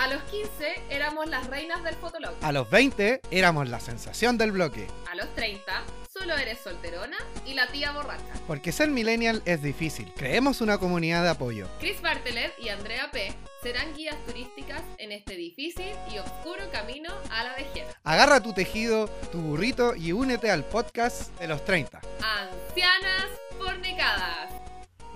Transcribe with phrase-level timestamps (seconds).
[0.00, 2.32] A los 15 éramos las reinas del fotolog.
[2.40, 4.86] A los 20 éramos la sensación del bloque.
[5.12, 5.62] A los 30
[6.10, 8.32] solo eres solterona y la tía borracha.
[8.46, 10.10] Porque ser millennial es difícil.
[10.16, 11.68] Creemos una comunidad de apoyo.
[11.80, 13.30] Chris Bartelet y Andrea P.
[13.62, 17.84] serán guías turísticas en este difícil y oscuro camino a la vejez.
[18.02, 22.00] Agarra tu tejido, tu burrito y únete al podcast de los 30.
[22.22, 23.26] Ancianas
[23.58, 24.59] fornicadas.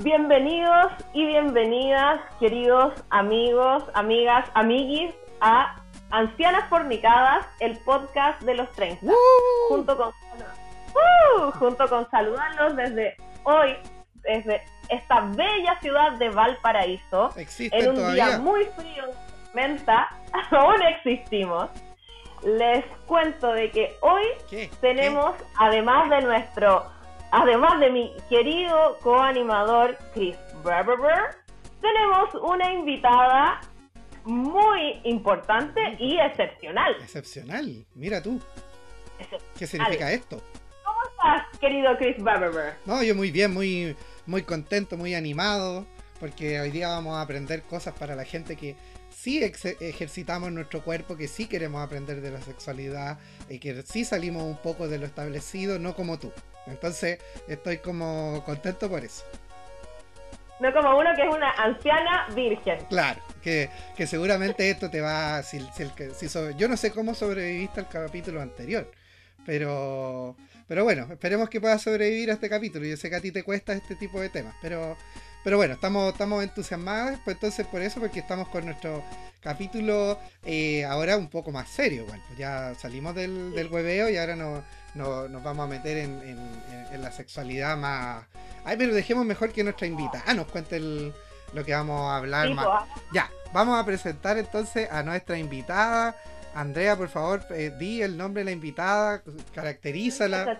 [0.00, 5.76] Bienvenidos y bienvenidas, queridos amigos, amigas, amiguis, a
[6.10, 9.06] Ancianas Fornicadas, el podcast de los 30.
[9.68, 11.50] Junto con ¡Uh!
[11.52, 13.76] junto con saludarlos desde hoy,
[14.22, 19.04] desde esta bella ciudad de Valparaíso, en un día muy frío,
[19.54, 20.08] menta,
[20.50, 21.70] aún existimos.
[22.42, 24.24] Les cuento de que hoy
[24.80, 26.93] tenemos, además de nuestro
[27.36, 31.34] Además de mi querido coanimador Chris Berber,
[31.80, 33.60] tenemos una invitada
[34.24, 36.94] muy importante y excepcional.
[37.02, 38.40] Excepcional, mira tú.
[39.58, 40.40] ¿Qué significa esto?
[40.84, 42.76] ¿Cómo estás, querido Chris Berber?
[42.86, 45.86] No, yo muy bien, muy, muy contento, muy animado,
[46.20, 48.76] porque hoy día vamos a aprender cosas para la gente que
[49.10, 54.42] sí ejercitamos nuestro cuerpo, que sí queremos aprender de la sexualidad y que sí salimos
[54.42, 56.32] un poco de lo establecido, no como tú.
[56.66, 59.24] Entonces estoy como contento por eso.
[60.60, 62.78] No como uno que es una anciana virgen.
[62.88, 63.68] Claro, que,
[64.06, 65.42] seguramente esto te va...
[65.42, 68.90] Si, si, yo no sé cómo sobreviviste al capítulo anterior,
[69.44, 70.36] pero,
[70.68, 72.86] pero bueno, esperemos que puedas sobrevivir a este capítulo.
[72.86, 74.96] Yo sé que a ti te cuesta este tipo de temas, pero,
[75.42, 79.02] pero bueno, estamos, estamos entusiasmados, pues entonces por eso, porque estamos con nuestro
[79.44, 82.06] capítulo eh, ahora un poco más serio.
[82.08, 84.64] Bueno, pues ya salimos del, del hueveo y ahora nos
[84.94, 88.24] no, nos vamos a meter en, la sexualidad más.
[88.64, 90.22] Ay, pero dejemos mejor que nuestra invita.
[90.26, 92.66] Ah, nos cuente lo que vamos a hablar más.
[92.66, 93.04] Pues.
[93.12, 96.16] Ya, vamos a presentar entonces a nuestra invitada.
[96.54, 99.22] Andrea, por favor, eh, di el nombre de la invitada,
[99.52, 100.58] caracterízala.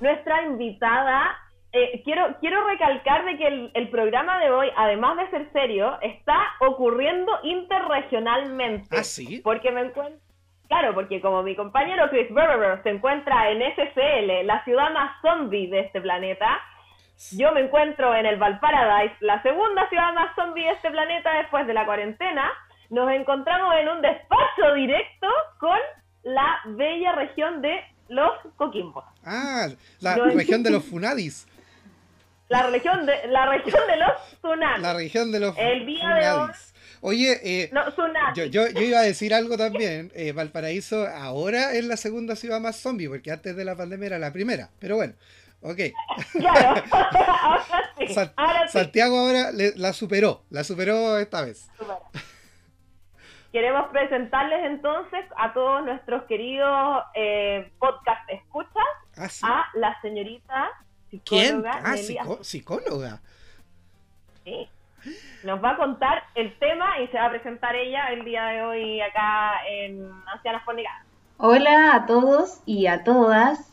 [0.00, 1.36] Nuestra invitada,
[1.72, 5.98] eh, quiero, quiero recalcar de que el, el, programa de hoy, además de ser serio,
[6.00, 8.96] está ocurriendo interregionalmente.
[8.96, 9.40] Ah, sí.
[9.42, 10.28] Porque me encuentro
[10.68, 15.66] Claro, porque como mi compañero Chris Berber se encuentra en SCL, la ciudad más zombie
[15.66, 16.60] de este planeta,
[17.32, 21.66] yo me encuentro en el Valparadise, la segunda ciudad más zombie de este planeta después
[21.66, 22.50] de la cuarentena.
[22.90, 25.26] Nos encontramos en un despacho directo
[25.58, 25.78] con
[26.22, 29.04] la bella región de los Coquimbos.
[29.24, 29.68] Ah,
[30.00, 31.47] la región de los Funadis.
[32.48, 34.82] La región de, la región de los Funadis.
[34.82, 36.50] La región de los El día de hoy
[37.00, 37.70] Oye, eh,
[38.34, 40.10] yo, yo, iba a decir algo también.
[40.14, 44.18] Eh, Valparaíso ahora es la segunda ciudad más zombie, porque antes de la pandemia era
[44.18, 44.70] la primera.
[44.80, 45.14] Pero bueno,
[45.62, 45.78] ok.
[46.32, 46.82] Claro,
[48.68, 51.68] Santiago ahora la superó, la superó esta vez.
[53.52, 58.84] Queremos presentarles entonces a todos nuestros queridos eh, podcast escuchas
[59.42, 60.70] ah, a la señorita
[61.10, 61.80] psicóloga.
[61.82, 62.18] ¿Quién?
[62.20, 63.20] Ah, psicóloga.
[64.44, 64.68] Sí
[65.44, 68.62] nos va a contar el tema y se va a presentar ella el día de
[68.62, 71.04] hoy acá en Ancianas Fornicadas.
[71.36, 73.72] Hola a todos y a todas.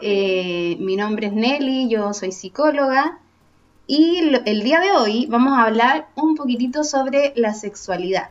[0.00, 3.18] Eh, mi nombre es Nelly, yo soy psicóloga
[3.86, 8.30] y el día de hoy vamos a hablar un poquitito sobre la sexualidad.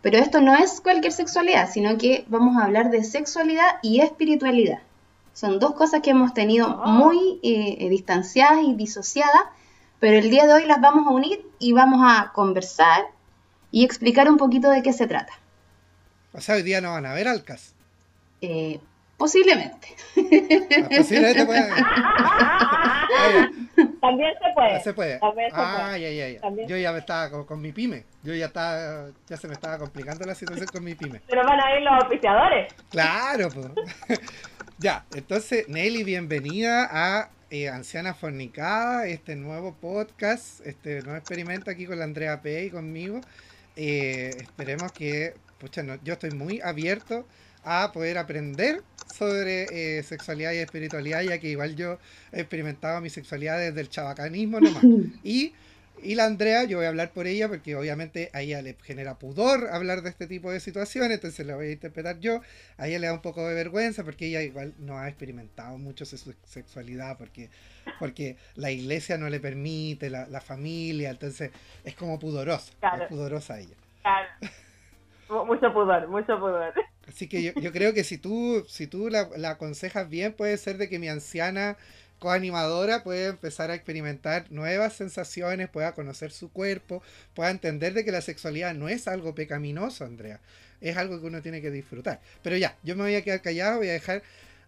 [0.00, 4.78] Pero esto no es cualquier sexualidad, sino que vamos a hablar de sexualidad y espiritualidad.
[5.38, 6.88] Son dos cosas que hemos tenido oh.
[6.88, 9.42] muy eh, distanciadas y disociadas
[10.00, 13.06] pero el día de hoy las vamos a unir y vamos a conversar
[13.70, 15.32] y explicar un poquito de qué se trata.
[16.32, 17.74] O sea, hoy día no van a ver Alcas.
[18.40, 18.78] Eh,
[19.16, 19.88] posiblemente.
[20.16, 20.20] Ah,
[20.96, 21.68] posiblemente puede.
[24.00, 24.80] También se puede.
[24.82, 25.18] Se puede.
[25.52, 26.40] ah, Ya, ya, ya.
[26.66, 28.04] Yo ya me estaba con, mi pyme.
[28.22, 31.22] Yo ya estaba, ya se me estaba complicando la situación con mi pyme.
[31.26, 32.72] Pero van a ir los oficiadores.
[32.90, 34.20] Claro, pues.
[34.78, 41.86] ya, entonces, Nelly, bienvenida a eh, Anciana Fornicada, este nuevo podcast, este nuevo experimento aquí
[41.86, 43.20] con la Andrea P y conmigo.
[43.74, 47.26] Eh, esperemos que, pucha, yo estoy muy abierto
[47.64, 48.82] a poder aprender
[49.12, 51.98] sobre eh, sexualidad y espiritualidad, ya que igual yo
[52.30, 54.84] he experimentado mi sexualidad desde el chabacanismo nomás.
[55.24, 55.54] Y
[56.02, 59.18] y la Andrea, yo voy a hablar por ella porque obviamente a ella le genera
[59.18, 62.40] pudor hablar de este tipo de situaciones, entonces la voy a interpretar yo.
[62.76, 66.04] A ella le da un poco de vergüenza porque ella igual no ha experimentado mucho
[66.04, 67.50] su sexualidad porque,
[67.98, 71.50] porque la iglesia no le permite, la, la familia, entonces
[71.84, 73.76] es como pudorosa, es pudorosa ella.
[74.02, 75.44] Claro.
[75.46, 76.72] Mucho pudor, mucho pudor.
[77.06, 80.56] Así que yo, yo creo que si tú, si tú la, la aconsejas bien, puede
[80.56, 81.76] ser de que mi anciana
[82.18, 87.02] coanimadora puede empezar a experimentar nuevas sensaciones, pueda conocer su cuerpo,
[87.34, 90.40] pueda entender de que la sexualidad no es algo pecaminoso, Andrea.
[90.80, 92.20] Es algo que uno tiene que disfrutar.
[92.42, 94.22] Pero ya, yo me voy a quedar callado, voy a dejar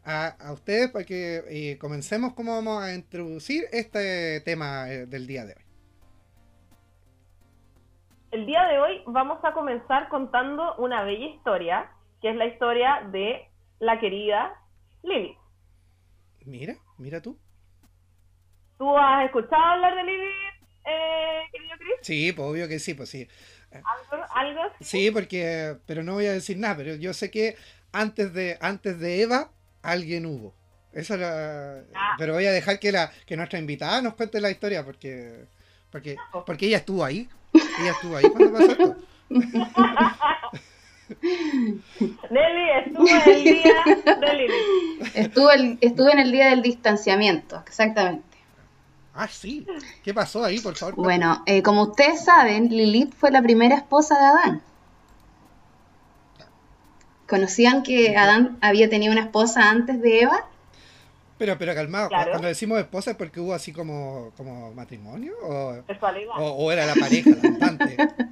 [0.05, 5.45] a, ustedes para que eh, comencemos cómo vamos a introducir este tema eh, del día
[5.45, 5.63] de hoy.
[8.31, 11.91] El día de hoy vamos a comenzar contando una bella historia,
[12.23, 13.49] que es la historia de
[13.81, 14.55] la querida
[15.03, 15.37] Lily.
[16.45, 17.39] Mira, mira tú.
[18.79, 20.31] ¿Tú has escuchado hablar de Lily,
[20.87, 21.95] eh, querido Chris?
[22.03, 23.29] Sí, pues obvio que sí, pues sí.
[23.73, 24.25] ¿Algo?
[24.35, 24.61] ¿Algo?
[24.81, 27.57] Sí, porque, pero no voy a decir nada, pero yo sé que
[27.93, 29.51] antes de, antes de Eva,
[29.83, 30.55] alguien hubo.
[30.93, 32.15] Eso era, ah.
[32.19, 35.45] pero voy a dejar que la, que nuestra invitada nos cuente la historia porque,
[35.91, 36.17] porque,
[36.47, 37.29] porque ella estuvo ahí.
[37.53, 38.97] Ella estuvo ahí cuando pasó esto.
[42.31, 43.75] Nelly estuvo en el día
[44.21, 45.17] de Lilith.
[45.81, 48.25] Estuve, en el día del distanciamiento, exactamente.
[49.15, 49.67] Ah, sí.
[50.05, 50.95] ¿Qué pasó ahí, por favor?
[50.95, 54.63] Bueno, eh, como ustedes saben, Lilith fue la primera esposa de Adán.
[57.29, 60.47] ¿Conocían que Adán había tenido una esposa antes de Eva?
[61.39, 65.83] Pero, pero calmado, cuando decimos esposa es porque hubo así como, como matrimonio o,
[66.37, 67.79] o, era la pareja, la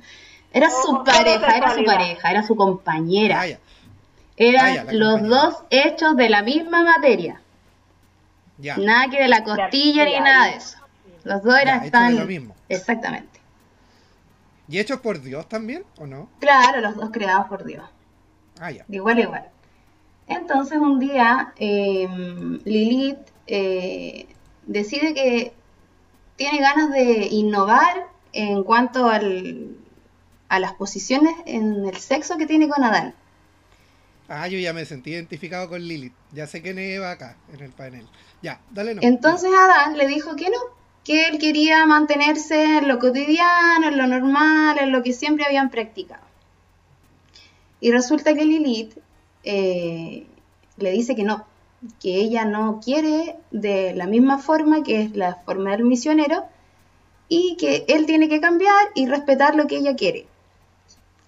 [0.52, 3.42] Era su pareja, era su pareja, era su compañera.
[3.42, 3.58] Ah,
[4.36, 7.40] Eran ah, los dos hechos de la misma materia.
[8.58, 10.78] Nada que de la costilla ni nada de eso.
[11.24, 12.16] Los dos eran tan...
[12.16, 12.54] lo mismo.
[12.68, 13.40] Exactamente.
[14.68, 16.28] ¿Y hechos por Dios también o no?
[16.40, 17.84] Claro, los dos creados por Dios.
[18.60, 18.84] Ah, ya.
[18.88, 19.48] igual, igual.
[20.26, 24.26] Entonces un día em, Lilith eh,
[24.66, 25.52] decide que
[26.36, 29.76] tiene ganas de innovar en cuanto al,
[30.48, 33.14] a las posiciones en el sexo que tiene con Adán.
[34.28, 36.12] Ah, yo ya me sentí identificado con Lilith.
[36.32, 38.06] Ya sé que ne va acá, en el panel.
[38.42, 39.00] Ya, dale no.
[39.02, 40.58] Entonces Adán le dijo que no,
[41.02, 45.70] que él quería mantenerse en lo cotidiano, en lo normal, en lo que siempre habían
[45.70, 46.22] practicado.
[47.80, 48.98] Y resulta que Lilith
[49.44, 50.26] eh,
[50.76, 51.46] le dice que no,
[52.00, 56.44] que ella no quiere de la misma forma que es la forma del misionero
[57.28, 60.26] y que él tiene que cambiar y respetar lo que ella quiere.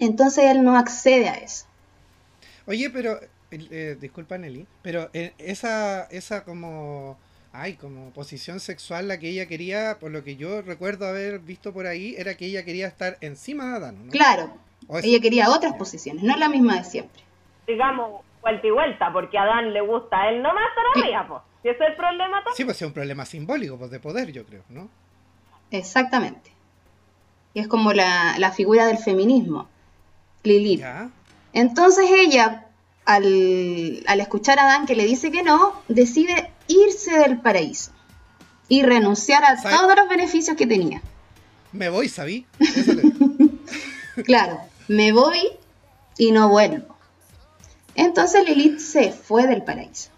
[0.00, 1.66] Entonces él no accede a eso.
[2.66, 3.20] Oye, pero,
[3.50, 7.18] eh, disculpa Nelly, pero eh, esa, esa como,
[7.52, 11.72] ay, como posición sexual la que ella quería, por lo que yo recuerdo haber visto
[11.72, 14.12] por ahí, era que ella quería estar encima de Adán, ¿no?
[14.12, 14.52] Claro,
[15.02, 17.22] ella quería otras posiciones, no la misma de siempre.
[17.66, 21.42] Digamos, vuelta y vuelta, porque a Adán le gusta a él nomás todavía, pues.
[21.62, 24.46] Si ese es el problema Sí, pues es un problema simbólico, pues de poder, yo
[24.46, 24.88] creo, ¿no?
[25.70, 26.52] Exactamente.
[27.52, 29.68] Y es como la, figura del feminismo,
[30.42, 30.84] Lilith.
[31.52, 32.66] Entonces ella,
[33.04, 37.92] al, al escuchar a Adán que le dice que no, decide irse del paraíso
[38.68, 41.02] y renunciar a todos los beneficios que tenía.
[41.72, 42.46] Me voy, ¿sabí?
[44.24, 45.50] claro, me voy
[46.16, 46.96] y no vuelvo.
[47.94, 50.10] Entonces Lilith se fue del paraíso.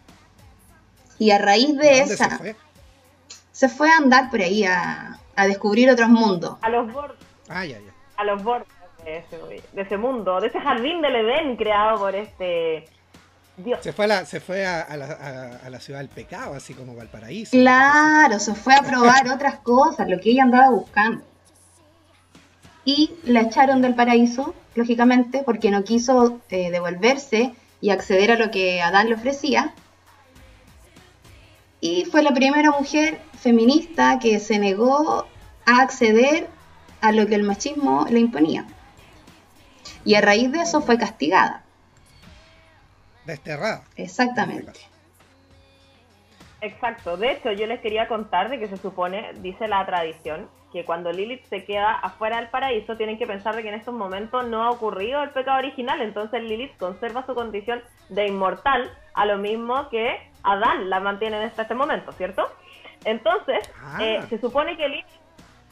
[1.19, 2.30] Y a raíz de esa...
[2.30, 2.56] Se fue?
[3.52, 3.90] se fue?
[3.90, 6.58] a andar por ahí a, descubrir otros mundos.
[6.60, 7.16] A los bordes.
[7.48, 7.78] Ah, ya,
[8.16, 9.25] A los bordes de
[9.76, 12.84] ese, mundo, de ese jardín del Edén creado por este...
[13.56, 13.81] Dios.
[13.82, 17.50] Se fue, a la, se fue a, la, ciudad del pecado, así como Valparaíso.
[17.50, 21.22] Claro, se fue a probar otras cosas, lo que ella andaba buscando.
[22.84, 28.50] Y la echaron del paraíso, lógicamente, porque no quiso eh, devolverse y acceder a lo
[28.50, 29.74] que Adán le ofrecía.
[31.81, 35.27] Y fue la primera mujer feminista que se negó
[35.67, 36.48] a acceder
[37.03, 38.67] a lo que el machismo le imponía.
[40.05, 41.63] Y a raíz de eso fue castigada.
[43.25, 43.85] Desterrada.
[43.97, 44.81] Exactamente.
[46.61, 47.17] Exacto.
[47.17, 51.13] De hecho, yo les quería contar de que se supone, dice la tradición, que cuando
[51.13, 54.63] Lilith se queda afuera del paraíso, tienen que pensar de que en estos momentos no
[54.63, 59.89] ha ocurrido el pecado original, entonces Lilith conserva su condición de inmortal, a lo mismo
[59.91, 62.51] que Adán la mantiene hasta este momento, ¿cierto?
[63.05, 63.99] Entonces, ah.
[64.01, 65.06] eh, se supone que Lilith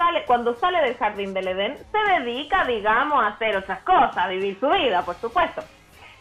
[0.00, 4.28] sale, cuando sale del jardín del Edén, se dedica, digamos, a hacer otras cosas, a
[4.28, 5.62] vivir su vida, por supuesto.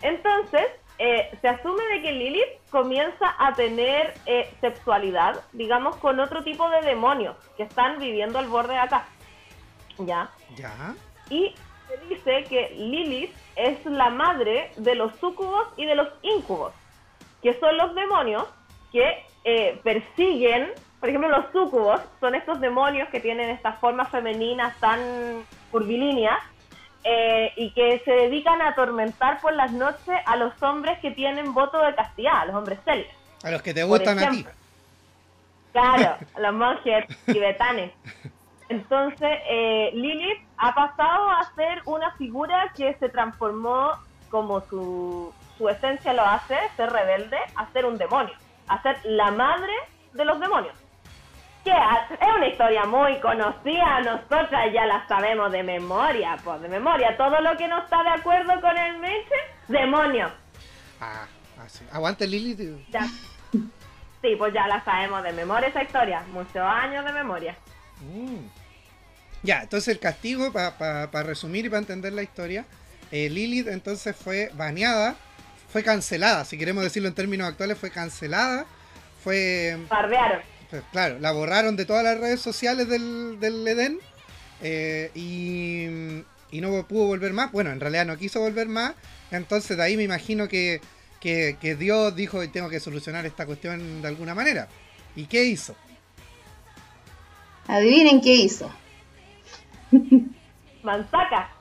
[0.01, 0.65] Entonces,
[0.97, 6.69] eh, se asume de que Lilith comienza a tener eh, sexualidad, digamos, con otro tipo
[6.69, 9.05] de demonios que están viviendo al borde de acá.
[9.97, 10.29] ¿Ya?
[10.55, 10.73] ¿Ya?
[11.29, 11.55] Y
[11.87, 16.73] se dice que Lilith es la madre de los sucubos y de los incubos,
[17.41, 18.43] que son los demonios
[18.91, 24.77] que eh, persiguen, por ejemplo, los sucubos son estos demonios que tienen estas formas femeninas
[24.79, 24.99] tan
[25.71, 26.39] curvilíneas
[27.05, 31.53] eh, y que se dedican a atormentar por las noches a los hombres que tienen
[31.53, 33.13] voto de castidad, a los hombres célibes.
[33.43, 34.45] A los que te gustan a ti.
[35.71, 37.93] Claro, los monjes tibetanes.
[38.67, 43.93] Entonces, eh, Lilith ha pasado a ser una figura que se transformó
[44.29, 48.33] como su, su esencia lo hace, ser rebelde, a ser un demonio,
[48.67, 49.73] a ser la madre
[50.13, 50.75] de los demonios.
[51.63, 57.17] Que es una historia muy conocida, nosotras ya la sabemos de memoria, pues de memoria.
[57.17, 59.35] Todo lo que no está de acuerdo con el Meche,
[59.67, 60.31] demonio.
[61.01, 61.25] Ah,
[61.63, 61.85] así.
[61.91, 62.87] Aguante Lilith.
[62.89, 63.05] Ya.
[64.21, 66.23] Sí, pues ya la sabemos de memoria esa historia.
[66.31, 67.55] Muchos años de memoria.
[68.01, 68.47] Mm.
[69.43, 72.65] Ya, entonces el castigo, para resumir y para entender la historia,
[73.11, 75.15] eh, Lilith entonces fue baneada,
[75.69, 78.65] fue cancelada, si queremos decirlo en términos actuales, fue cancelada,
[79.23, 79.77] fue...
[79.89, 80.41] Bardearon.
[80.91, 83.99] Claro, la borraron de todas las redes sociales del, del Edén
[84.61, 86.23] eh, y,
[86.55, 87.51] y no pudo volver más.
[87.51, 88.93] Bueno, en realidad no quiso volver más,
[89.31, 90.81] entonces de ahí me imagino que
[91.19, 94.67] que, Dios dijo que tengo que solucionar esta cuestión de alguna manera.
[95.15, 95.75] ¿Y qué hizo?
[97.67, 98.71] Adivinen qué hizo.
[100.83, 101.51] Manzaca.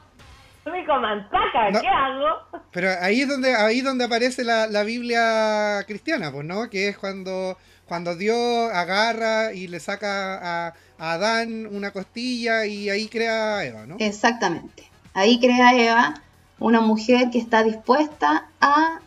[0.64, 2.60] Manzaca, ¿qué hago?
[2.72, 6.68] Pero ahí es donde, ahí donde aparece la, la, Biblia cristiana, pues, ¿no?
[6.68, 7.56] Que es cuando,
[7.88, 13.64] cuando Dios agarra y le saca a, a Adán una costilla y ahí crea a
[13.64, 13.96] Eva, ¿no?
[13.98, 14.84] Exactamente.
[15.14, 16.14] Ahí crea a Eva,
[16.58, 19.00] una mujer que está dispuesta a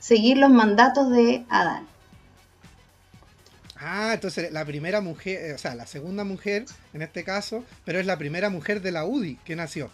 [0.00, 1.86] seguir los mandatos de Adán.
[3.76, 8.00] Ah, entonces la primera mujer, eh, o sea, la segunda mujer en este caso, pero
[8.00, 9.90] es la primera mujer de la UDI que nació.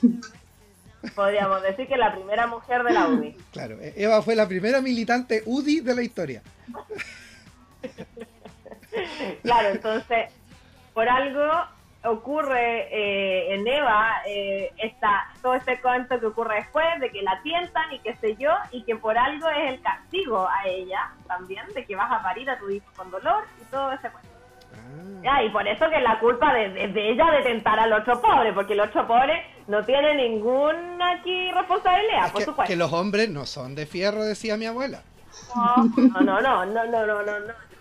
[1.16, 3.36] Podríamos decir que la primera mujer de la UDI.
[3.52, 6.42] Claro, e-, Eva fue la primera militante UDI de la historia.
[9.42, 10.30] claro, entonces,
[10.94, 11.48] por algo
[12.04, 14.72] ocurre eh, en Eva eh,
[15.40, 18.82] todo este cuento que ocurre después de que la tientan y qué sé yo y
[18.82, 22.58] que por algo es el castigo a ella también de que vas a parir a
[22.58, 24.30] tu hijo con dolor y todo ese cuento.
[25.24, 25.42] Ah.
[25.42, 28.72] y por eso que la culpa de, de, ella de tentar al otro pobre porque
[28.72, 33.74] el otro pobre no tiene ninguna aquí responsabilidad por que, que los hombres no son
[33.74, 35.02] de fierro decía mi abuela.
[35.54, 37.71] No no no no no no no, no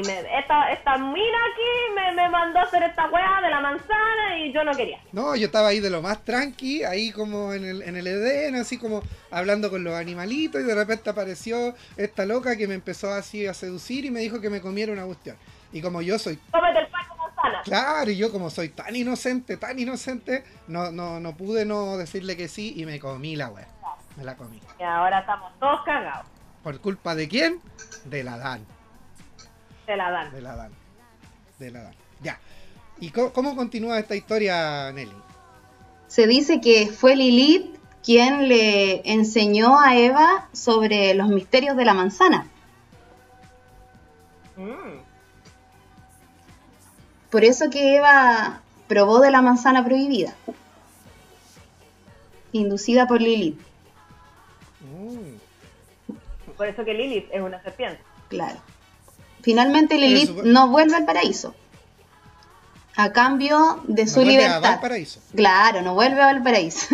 [0.00, 4.64] esta, esta mina aquí me, mandó a hacer esta weá de la manzana y yo
[4.64, 4.98] no quería.
[5.12, 8.56] No, yo estaba ahí de lo más tranqui, ahí como en el, en el Edén,
[8.56, 13.12] así como hablando con los animalitos y de repente apareció esta loca que me empezó
[13.12, 15.36] así a seducir y me dijo que me comiera una cuestión.
[15.72, 16.38] Y como yo soy...
[16.50, 17.62] Cómete el pan con manzana.
[17.62, 22.36] Claro, y yo como soy tan inocente, tan inocente, no, no, no pude no decirle
[22.36, 23.68] que sí y me comí la weá.
[24.16, 24.60] Me la comí.
[24.78, 26.26] Y ahora estamos todos cagados.
[26.62, 27.60] ¿Por culpa de quién?
[28.06, 28.66] De la Dan.
[29.86, 30.32] De la Dan.
[30.32, 30.72] De la Dan.
[31.58, 31.94] De la Dan.
[32.22, 32.38] Ya.
[32.98, 35.12] ¿Y cómo, continúa esta historia, Nelly?
[36.08, 41.92] Se dice que fue Lilith quien le enseñó a Eva sobre los misterios de la
[41.92, 42.46] manzana.
[44.56, 45.00] Mm.
[47.30, 50.34] Por eso que Eva probó de la manzana prohibida.
[52.52, 53.60] Inducida por Lilith.
[54.80, 56.52] Mm.
[56.56, 58.00] Por eso que Lilith es una serpiente.
[58.28, 58.58] Claro.
[59.46, 61.54] Finalmente Lilith no vuelve al paraíso.
[62.96, 64.80] A cambio de su libertad.
[65.36, 66.88] Claro, no vuelve al paraíso.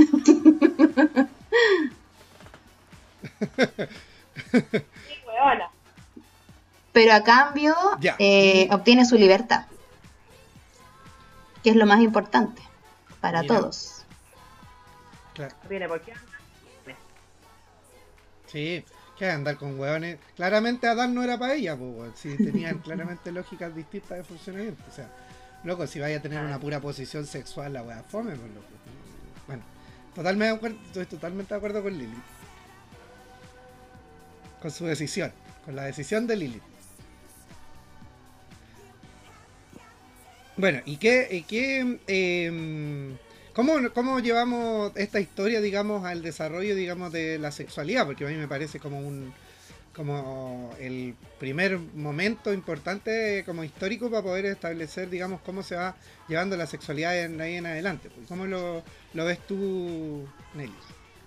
[6.92, 7.74] Pero a cambio
[8.18, 9.64] eh, obtiene su libertad.
[11.64, 12.60] Que es lo más importante
[13.22, 14.04] para todos.
[15.32, 15.56] Claro.
[15.88, 16.02] por
[19.22, 20.18] Sí, andar con hueones.
[20.34, 24.82] Claramente Adán no era para ella, pues, si tenían claramente lógicas distintas de funcionamiento.
[24.90, 25.08] O sea,
[25.62, 28.66] loco, si vaya a tener una pura posición sexual, la wea fome, pues loco.
[29.46, 29.62] Bueno,
[30.12, 32.16] totalmente estoy totalmente de acuerdo con Lili.
[34.60, 35.32] Con su decisión,
[35.64, 36.60] con la decisión de Lili.
[40.56, 43.16] Bueno, ¿y qué, y qué eh,
[43.54, 48.06] ¿Cómo, ¿Cómo llevamos esta historia, digamos, al desarrollo, digamos, de la sexualidad?
[48.06, 49.32] Porque a mí me parece como un
[49.94, 55.94] como el primer momento importante como histórico para poder establecer, digamos, cómo se va
[56.28, 58.08] llevando la sexualidad en ahí en adelante.
[58.14, 58.82] Pues, ¿Cómo lo,
[59.12, 60.72] lo ves tú, Nelly?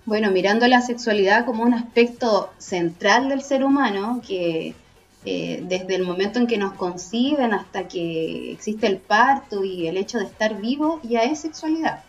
[0.05, 4.73] Bueno, mirando la sexualidad como un aspecto central del ser humano, que
[5.25, 9.97] eh, desde el momento en que nos conciben hasta que existe el parto y el
[9.97, 12.03] hecho de estar vivo, ya es sexualidad.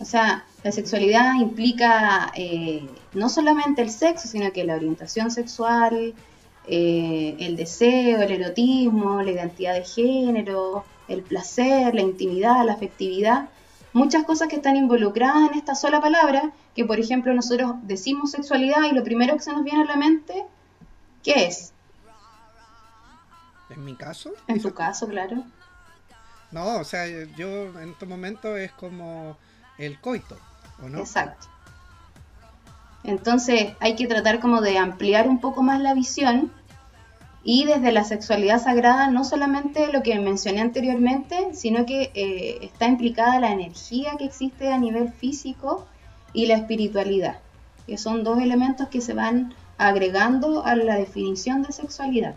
[0.00, 6.14] O sea, la sexualidad implica eh, no solamente el sexo, sino que la orientación sexual,
[6.66, 13.48] eh, el deseo, el erotismo, la identidad de género, el placer, la intimidad, la afectividad,
[13.92, 18.84] muchas cosas que están involucradas en esta sola palabra, que por ejemplo nosotros decimos sexualidad
[18.90, 20.44] y lo primero que se nos viene a la mente,
[21.24, 21.72] ¿qué es?
[23.70, 24.32] ¿En mi caso?
[24.46, 25.44] En tu caso, claro.
[26.50, 29.36] No, o sea, yo en estos momentos es como
[29.78, 30.36] el coito,
[30.82, 30.98] ¿o no?
[30.98, 31.46] Exacto.
[33.04, 36.52] Entonces hay que tratar como de ampliar un poco más la visión
[37.44, 42.86] y desde la sexualidad sagrada no solamente lo que mencioné anteriormente, sino que eh, está
[42.86, 45.86] implicada la energía que existe a nivel físico
[46.32, 47.38] y la espiritualidad,
[47.86, 52.34] que son dos elementos que se van agregando a la definición de sexualidad.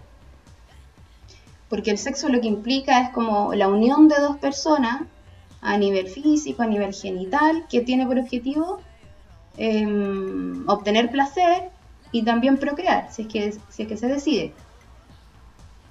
[1.68, 5.02] Porque el sexo lo que implica es como la unión de dos personas
[5.62, 8.82] a nivel físico, a nivel genital, que tiene por objetivo
[9.58, 11.70] em, obtener placer
[12.12, 14.54] y también procrear, si es que, si es que se decide.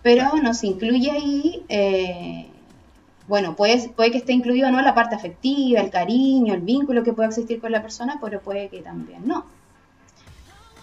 [0.02, 2.46] Pero nos incluye ahí, eh,
[3.28, 7.12] bueno, puede, puede que esté incluido no la parte afectiva, el cariño, el vínculo que
[7.12, 9.44] pueda existir con la persona, pero puede que también no.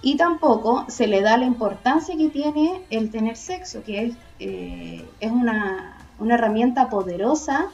[0.02, 5.06] Y tampoco se le da la importancia que tiene el tener sexo, que es, eh,
[5.20, 7.68] es una, una, herramienta poderosa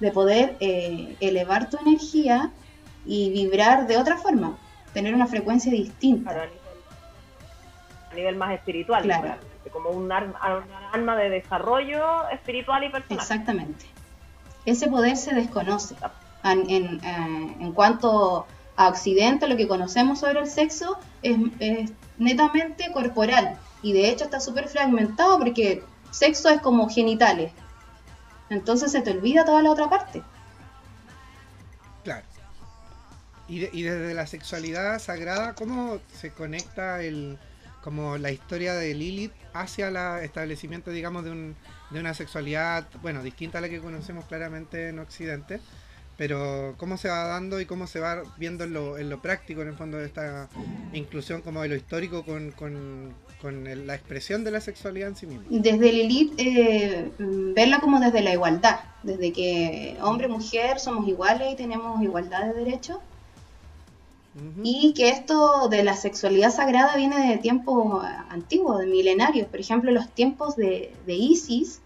[0.00, 2.50] de poder eh, elevar tu energía
[3.06, 4.58] y vibrar de otra forma,
[4.92, 6.48] tener una frecuencia distinta.
[8.10, 9.34] a, nivel, más espiritual, claro.
[9.72, 13.18] como un arma, arma de desarrollo espiritual y personal.
[13.20, 13.86] Exactamente.
[14.66, 15.94] Ese poder se desconoce.
[16.42, 18.46] En, en, eh, en cuanto
[18.80, 21.36] a Occidente lo que conocemos sobre el sexo es,
[22.16, 27.52] netamente corporal y de hecho está súper fragmentado porque sexo es como genitales.
[28.50, 30.22] Entonces se te olvida toda la otra parte.
[32.04, 32.26] Claro.
[33.48, 37.38] Y, y desde la sexualidad sagrada, ¿cómo se conecta el
[37.82, 41.56] como la historia de Lilith hacia el establecimiento, digamos, de, un,
[41.90, 45.60] de una sexualidad, bueno, distinta a la que conocemos claramente en Occidente?
[46.20, 49.62] pero cómo se va dando y cómo se va viendo en lo, en lo práctico,
[49.62, 50.50] en el fondo, de esta
[50.92, 55.26] inclusión como de lo histórico con, con, con la expresión de la sexualidad en sí
[55.26, 55.44] misma.
[55.48, 61.56] Desde Lilith, eh, verla como desde la igualdad, desde que hombre mujer somos iguales y
[61.56, 62.98] tenemos igualdad de derechos.
[64.62, 69.48] Y que esto de la sexualidad sagrada viene de tiempos antiguos, de milenarios.
[69.48, 71.80] Por ejemplo, los tiempos de, de Isis,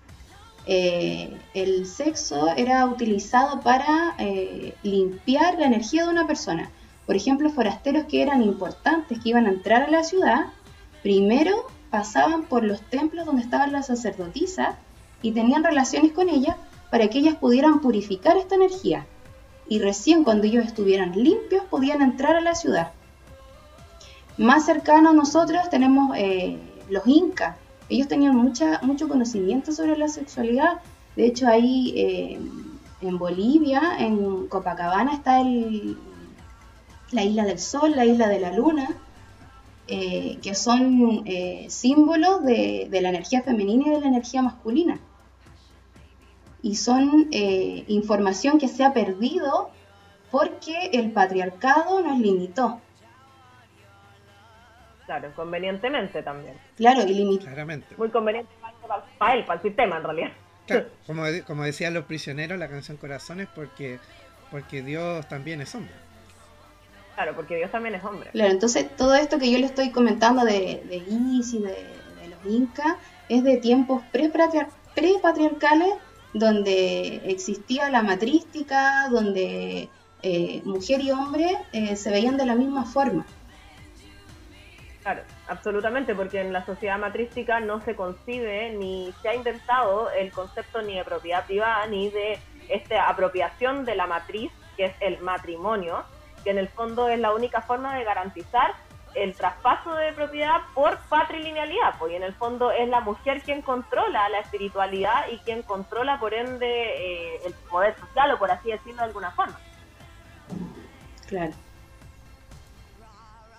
[0.67, 6.71] eh, el sexo era utilizado para eh, limpiar la energía de una persona.
[7.07, 10.47] Por ejemplo, forasteros que eran importantes, que iban a entrar a la ciudad,
[11.05, 14.75] primero pasaban por los templos donde estaban las sacerdotisas
[15.21, 16.57] y tenían relaciones con ellas
[16.91, 19.07] para que ellas pudieran purificar esta energía.
[19.69, 22.93] Y recién cuando ellos estuvieran limpios podían entrar a la ciudad.
[24.39, 27.57] Más cercano a nosotros tenemos eh, los incas,
[27.91, 30.81] ellos tenían mucha, mucho conocimiento sobre la sexualidad.
[31.17, 32.41] De hecho, ahí eh,
[33.03, 35.43] en Bolivia, en Copacabana, está
[37.11, 38.89] la isla del sol, la isla de la luna,
[39.89, 44.99] eh, que son eh, símbolos de, de, la energía femenina y de la energía masculina.
[46.63, 47.29] Y son
[47.89, 49.71] información que se ha perdido
[50.31, 52.81] porque el patriarcado nos limitó.
[55.07, 56.55] Claro, convenientemente también.
[56.77, 57.51] Claro, ilimitado.
[57.51, 57.95] Claramente.
[57.97, 58.51] Muy conveniente
[59.19, 60.33] para él, para el sistema en realidad.
[60.67, 63.99] Claro, como, como decían los prisioneros, la canción Corazones, porque,
[64.51, 65.93] porque Dios también es hombre.
[67.15, 68.31] Claro, porque Dios también es hombre.
[68.31, 71.69] Claro, entonces todo esto que yo le estoy comentando de, de Isis, de,
[72.21, 72.97] de los incas,
[73.29, 75.95] es de tiempos pre-patriarcales,
[76.33, 79.89] donde existía la matrística, donde
[80.23, 83.25] eh, mujer y hombre eh, se veían de la misma forma.
[85.03, 90.33] Claro, absolutamente, porque en la sociedad matrística no se concibe ni se ha inventado el
[90.33, 95.21] concepto ni de propiedad privada ni de esta apropiación de la matriz, que es el
[95.21, 96.05] matrimonio,
[96.45, 98.75] que en el fondo es la única forma de garantizar
[99.15, 104.29] el traspaso de propiedad por patrilinealidad, porque en el fondo es la mujer quien controla
[104.29, 108.99] la espiritualidad y quien controla por ende eh, el poder social, o por así decirlo
[108.99, 109.59] de alguna forma.
[111.29, 111.53] Claro.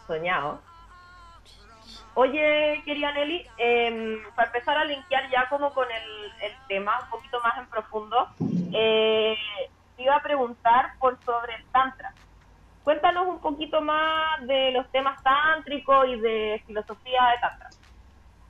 [0.07, 0.61] Soñado.
[2.15, 7.09] Oye, querida Nelly, eh, para empezar a linkear ya como con el, el tema un
[7.09, 8.29] poquito más en profundo,
[8.73, 9.37] eh,
[9.97, 12.13] iba a preguntar por sobre el Tantra.
[12.85, 17.69] Cuéntanos un poquito más de los temas tántricos y de filosofía de Tantra.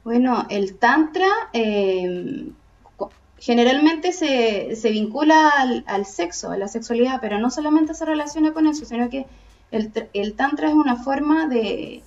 [0.04, 2.52] Bueno, el Tantra eh,
[3.39, 8.52] generalmente se, se vincula al, al, sexo, a la sexualidad, pero no solamente se relaciona
[8.52, 9.26] con eso, sino que
[9.71, 12.04] el, el Tantra es una forma de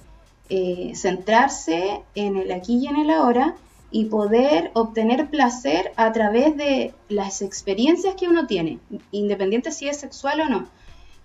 [0.50, 3.54] eh, centrarse en el aquí y en el ahora
[3.90, 8.78] y poder obtener placer a través de las experiencias que uno tiene,
[9.12, 10.77] independiente si es sexual o no.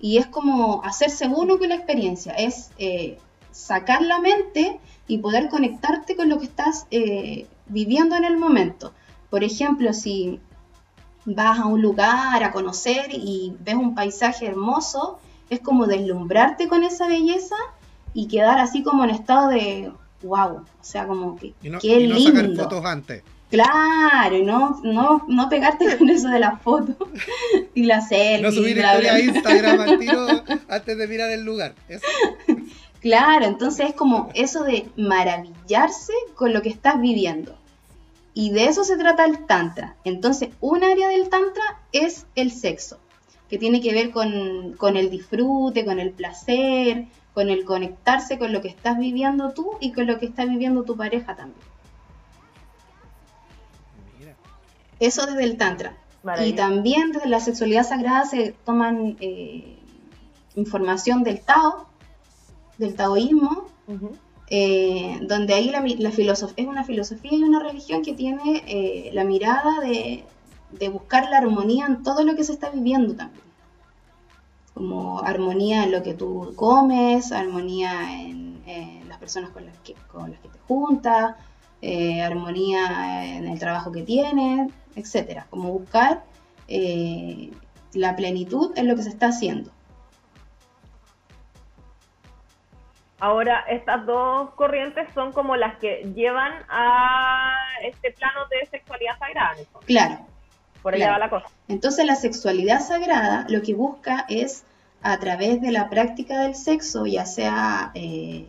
[0.03, 3.17] Y es como hacerse uno con la experiencia, es eh,
[3.51, 8.91] sacar la mente y poder conectarte con lo que estás eh, viviendo en el momento.
[9.29, 10.41] Por ejemplo, si
[11.23, 16.83] vas a un lugar a conocer y ves un paisaje hermoso, es como deslumbrarte con
[16.83, 17.55] esa belleza
[18.13, 19.89] y quedar así como en estado de
[20.21, 22.41] wow, o sea, como que Y no, qué y no lindo.
[22.41, 23.23] sacar fotos antes.
[23.53, 27.07] Claro, y no, no, no pegarte con eso de la foto
[27.75, 28.41] y la selfie.
[28.41, 29.19] No subir bla, historia bla, a.
[29.19, 30.27] Instagram al tiro
[30.69, 31.75] antes de mirar el lugar.
[31.87, 32.03] Eso.
[32.99, 37.55] Claro, entonces es como eso de maravillarse con lo que estás viviendo.
[38.33, 39.97] Y de eso se trata el Tantra.
[40.03, 42.97] Entonces, un área del Tantra es el sexo,
[43.51, 48.51] que tiene que ver con, con el disfrute, con el placer, con el conectarse con
[48.51, 51.72] lo que estás viviendo tú y con lo que está viviendo tu pareja también.
[54.99, 55.97] Eso desde el Tantra.
[56.45, 59.77] Y también desde la sexualidad sagrada se toman eh,
[60.55, 61.87] información del Tao,
[62.77, 63.65] del taoísmo,
[64.49, 69.25] eh, donde ahí la, la es una filosofía y una religión que tiene eh, la
[69.25, 70.23] mirada de,
[70.71, 73.43] de buscar la armonía en todo lo que se está viviendo también.
[74.73, 79.93] Como armonía en lo que tú comes, armonía en, en las personas con las que,
[80.09, 81.35] con las que te juntas,
[82.23, 85.47] armonía en el trabajo que tienes, etcétera.
[85.49, 86.23] Como buscar
[86.67, 87.51] eh,
[87.93, 89.71] la plenitud en lo que se está haciendo.
[93.19, 99.55] Ahora, estas dos corrientes son como las que llevan a este plano de sexualidad sagrada.
[99.73, 99.79] ¿no?
[99.81, 100.17] Claro,
[100.81, 101.13] Por allá Claro.
[101.13, 101.45] va la cosa.
[101.69, 104.65] Entonces la sexualidad sagrada lo que busca es
[105.01, 108.45] a través de la práctica del sexo, ya sea eh,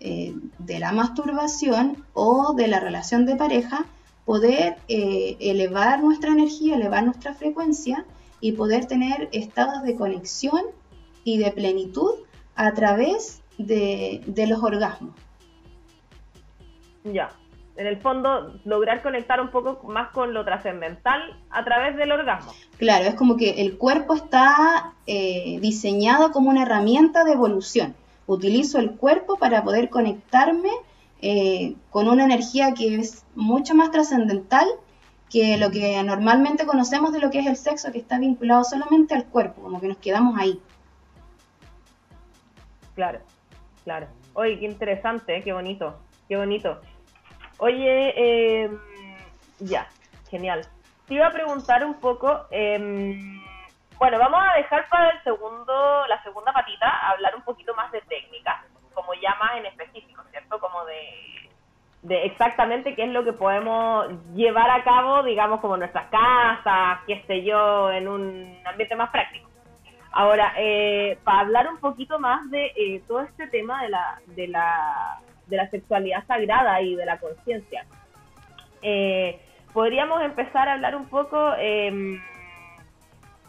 [0.00, 3.84] eh, de la masturbación o de la relación de pareja,
[4.24, 8.04] poder eh, elevar nuestra energía, elevar nuestra frecuencia
[8.40, 10.62] y poder tener estados de conexión
[11.24, 12.14] y de plenitud
[12.54, 15.14] a través de, de los orgasmos.
[17.04, 17.30] Ya.
[17.74, 22.52] En el fondo, lograr conectar un poco más con lo trascendental a través del orgasmo.
[22.76, 27.94] Claro, es como que el cuerpo está eh, diseñado como una herramienta de evolución.
[28.26, 30.68] Utilizo el cuerpo para poder conectarme
[31.22, 34.66] eh, con una energía que es mucho más trascendental
[35.30, 39.14] que lo que normalmente conocemos de lo que es el sexo, que está vinculado solamente
[39.14, 40.60] al cuerpo, como que nos quedamos ahí.
[42.94, 43.20] Claro,
[43.84, 44.08] claro.
[44.34, 45.42] Oye, qué interesante, ¿eh?
[45.42, 46.80] qué bonito, qué bonito.
[47.58, 48.70] Oye, eh,
[49.60, 49.88] ya,
[50.28, 50.66] genial.
[51.06, 52.78] Te iba a preguntar un poco, eh,
[53.98, 58.00] bueno, vamos a dejar para el segundo, la segunda patita, hablar un poquito más de
[58.02, 60.58] técnica, como ya más en específico, ¿cierto?
[60.58, 61.00] Como de,
[62.02, 67.22] de exactamente qué es lo que podemos llevar a cabo, digamos, como nuestras casas, qué
[67.26, 69.48] sé yo, en un ambiente más práctico.
[70.14, 74.48] Ahora, eh, para hablar un poquito más de eh, todo este tema de la, de,
[74.48, 77.86] la, de la sexualidad sagrada y de la conciencia,
[78.82, 79.40] eh,
[79.72, 82.20] podríamos empezar a hablar un poco eh,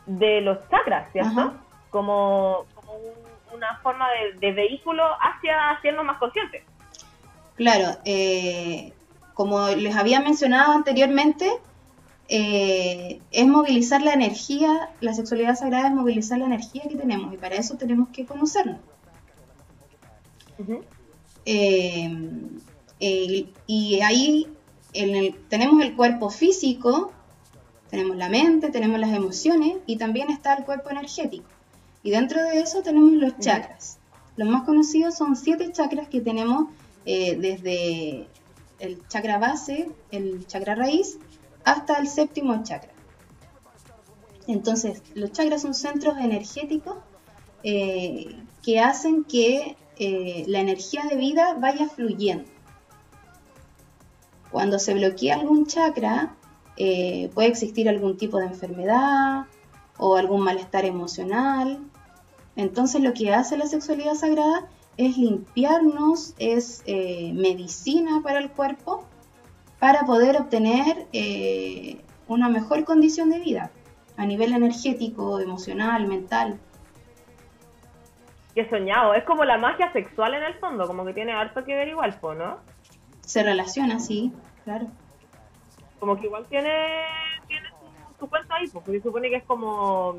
[0.06, 1.32] de los chakras, ¿cierto?
[1.39, 1.53] Ajá.
[1.89, 3.23] Como, como un-
[3.54, 6.63] una forma de, de vehículo hacia hacernos más conscientes.
[7.56, 8.94] Claro, eh,
[9.34, 11.50] como les había mencionado anteriormente,
[12.30, 17.38] eh, es movilizar la energía, la sexualidad sagrada es movilizar la energía que tenemos y
[17.38, 18.80] para eso tenemos que conocernos.
[21.46, 22.18] Eh,
[23.00, 24.48] eh, y ahí
[24.94, 27.12] en el- tenemos el cuerpo físico,
[27.89, 31.46] tenemos la mente, tenemos las emociones y también está el cuerpo energético.
[32.04, 34.00] Y dentro de eso tenemos los chakras.
[34.36, 36.68] Los más conocidos son siete chakras que tenemos
[37.06, 38.28] eh, desde
[38.80, 41.18] el chakra base, el chakra raíz,
[41.63, 42.92] hasta el séptimo chakra.
[44.48, 46.98] Entonces, los chakras son centros energéticos
[47.63, 52.50] eh, que hacen que eh, la energía de vida vaya fluyendo.
[54.52, 56.36] Cuando se bloquea algún chakra,
[56.78, 59.46] eh, puede existir algún tipo de enfermedad
[59.98, 61.80] o algún malestar emocional.
[62.56, 69.06] Entonces lo que hace la sexualidad sagrada es limpiarnos, es eh, medicina para el cuerpo
[69.80, 73.72] para poder obtener eh, una mejor condición de vida
[74.16, 76.60] a nivel energético, emocional, mental.
[78.54, 79.16] Qué soñado.
[79.16, 82.18] Es como la magia sexual en el fondo, como que tiene harto que ver igual,
[82.22, 82.60] ¿no?
[83.22, 84.32] Se relaciona, sí,
[84.63, 84.88] claro.
[86.00, 86.72] como que igual tiene,
[87.48, 90.16] tiene su, su cuento ahí, porque supone que es como,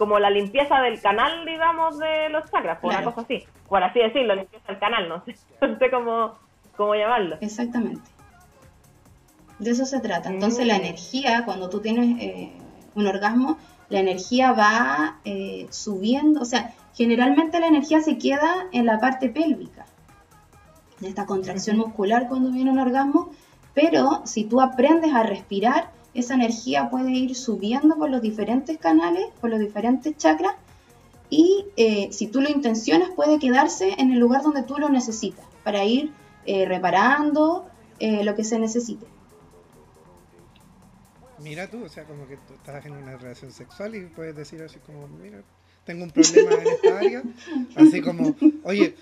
[0.00, 3.08] como la limpieza del canal, digamos, de los chakras, por Claro.
[3.08, 3.44] una cosa así.
[3.68, 6.32] Por así decirlo, limpieza del canal, no sé, no sé cómo,
[6.74, 7.36] cómo llamarlo.
[7.42, 8.00] Exactamente.
[9.58, 10.30] De eso se trata.
[10.30, 10.68] Entonces Mm.
[10.68, 12.50] la energía, cuando tú tienes eh,
[12.94, 13.58] un orgasmo,
[13.90, 19.28] la energía va eh, subiendo, o sea, generalmente la energía se queda en la parte
[19.28, 19.84] pélvica.
[21.02, 23.30] En esta contracción muscular cuando viene un orgasmo,
[23.74, 29.26] Pero si tú aprendes a respirar, esa energía puede ir subiendo por los diferentes canales,
[29.40, 30.54] por los diferentes chakras,
[31.28, 35.44] y eh, si tú lo intencionas puede quedarse en el lugar donde tú lo necesitas,
[35.62, 36.12] para ir
[36.46, 37.66] eh, reparando
[38.00, 39.06] eh, lo que se necesite.
[41.38, 44.62] Mira tú, o sea, como que tú estás en una relación sexual y puedes decir
[44.62, 45.42] así como, mira,
[45.84, 47.22] tengo un problema en esta área,
[47.76, 48.94] así como, oye,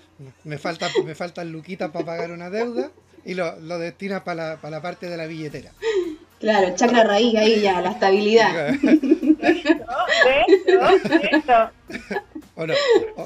[0.43, 2.91] me falta, me faltan luquitas para pagar una deuda
[3.25, 5.71] y lo, lo destinas para la, para la parte de la billetera.
[6.39, 8.71] Claro, chakra raíz ahí ya, la estabilidad.
[8.71, 11.69] De hecho, de hecho,
[12.55, 12.73] ¿O no?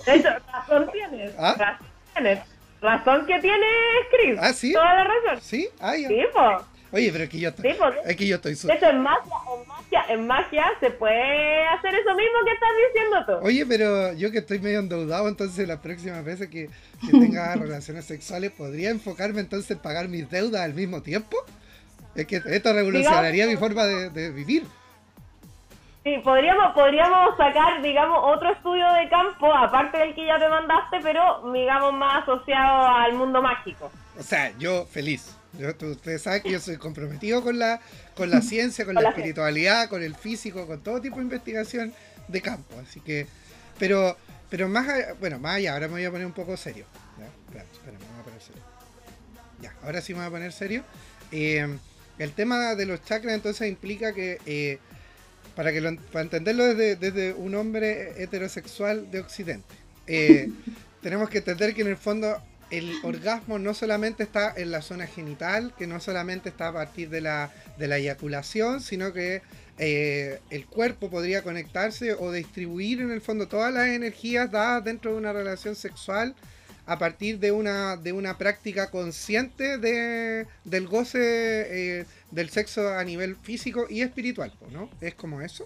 [0.06, 1.32] De hecho, razón tienes.
[1.38, 1.56] ¿Ah?
[1.58, 2.40] Razón tienes.
[2.82, 3.66] Razón que tiene
[4.12, 4.40] Chris.
[4.42, 4.74] ¿Ah, sí?
[4.74, 5.42] Toda la razón.
[5.42, 5.70] ¿Sí?
[5.80, 6.08] Ah, ya.
[6.08, 6.66] Sí, po.
[6.92, 7.86] Oye, pero que yo estoy, Sí, po.
[8.06, 11.66] es que yo estoy su- De hecho, en magia, en magia, en magia se puede
[11.68, 13.46] hacer eso mismo que estás diciendo tú.
[13.48, 16.70] Oye, pero yo que estoy medio endeudado, entonces las próximas veces que,
[17.02, 21.36] que tenga relaciones sexuales, ¿podría enfocarme entonces en pagar mis deudas al mismo tiempo?
[22.16, 24.66] Es que esto revolucionaría mi forma de, de vivir.
[26.04, 30.98] Sí, podríamos, podríamos sacar, digamos, otro estudio de campo, aparte del que ya te mandaste,
[31.02, 33.90] pero, digamos, más asociado al mundo mágico.
[34.20, 35.36] O sea, yo feliz.
[35.58, 37.80] Yo, ustedes saben que yo soy comprometido con la,
[38.18, 41.24] con la ciencia, con Con la la espiritualidad, con el físico, con todo tipo de
[41.24, 41.94] investigación
[42.28, 42.76] de campo.
[42.82, 43.28] Así que,
[43.80, 44.18] pero,
[44.50, 46.86] pero más, allá- bueno, más allá, ahora me voy a poner un poco serio.
[47.18, 47.26] ¿ya?
[47.28, 48.62] Espera, espera, me voy a poner serio.
[49.62, 50.84] Ya, ahora sí me voy a poner serio.
[51.32, 51.78] Eh,
[52.24, 54.80] el tema de los chakras entonces implica que, eh,
[55.56, 59.76] para, que lo- para entenderlo desde, desde un hombre heterosexual de Occidente,
[60.08, 60.50] eh,
[61.02, 65.06] tenemos que entender que en el fondo el orgasmo no solamente está en la zona
[65.06, 69.44] genital, que no solamente está a partir de la, de la eyaculación, sino que
[69.78, 75.12] eh, el cuerpo podría conectarse o distribuir en el fondo todas las energías dadas dentro
[75.12, 76.36] de una relación sexual
[76.86, 81.20] a partir de una, de una práctica consciente de, del goce
[82.00, 84.90] eh, del sexo a nivel físico y espiritual, ¿no?
[85.00, 85.66] ¿Es como eso?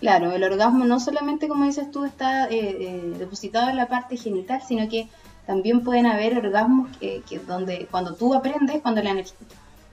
[0.00, 4.16] Claro, el orgasmo no solamente, como dices tú, está eh, eh, depositado en la parte
[4.16, 5.08] genital, sino que
[5.46, 9.22] también pueden haber orgasmos que, donde cuando tú aprendes, cuando la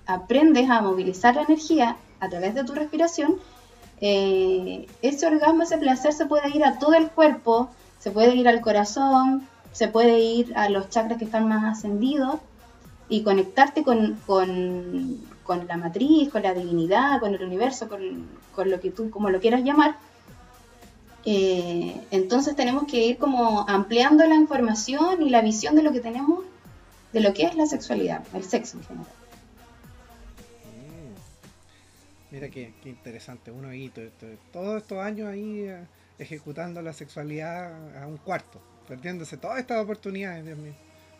[0.07, 3.39] aprendes a movilizar la energía a través de tu respiración,
[4.01, 7.69] eh, ese orgasmo, ese placer se puede ir a todo el cuerpo,
[7.99, 12.39] se puede ir al corazón, se puede ir a los chakras que están más ascendidos
[13.07, 15.19] y conectarte con, con,
[15.67, 19.39] la matriz, con la divinidad, con el universo, con, con lo que tú, como lo
[19.39, 19.95] quieras llamar.
[21.25, 25.99] Eh, entonces tenemos que ir como ampliando la información y la visión de lo que
[25.99, 26.43] tenemos,
[27.13, 29.07] de lo que es la sexualidad, el sexo en general.
[32.31, 35.79] Mira qué, interesante, uno ahí, to- to- todos estos años ahí eh,
[36.19, 40.73] ejecutando la sexualidad a un cuarto, perdiéndose todas estas oportunidades, Dios mío.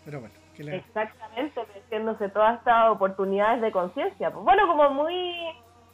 [0.04, 4.32] Pero bueno, ¿qué le- Exactamente, metiéndose todas estas oportunidades de conciencia.
[4.32, 5.36] Pues bueno, como muy,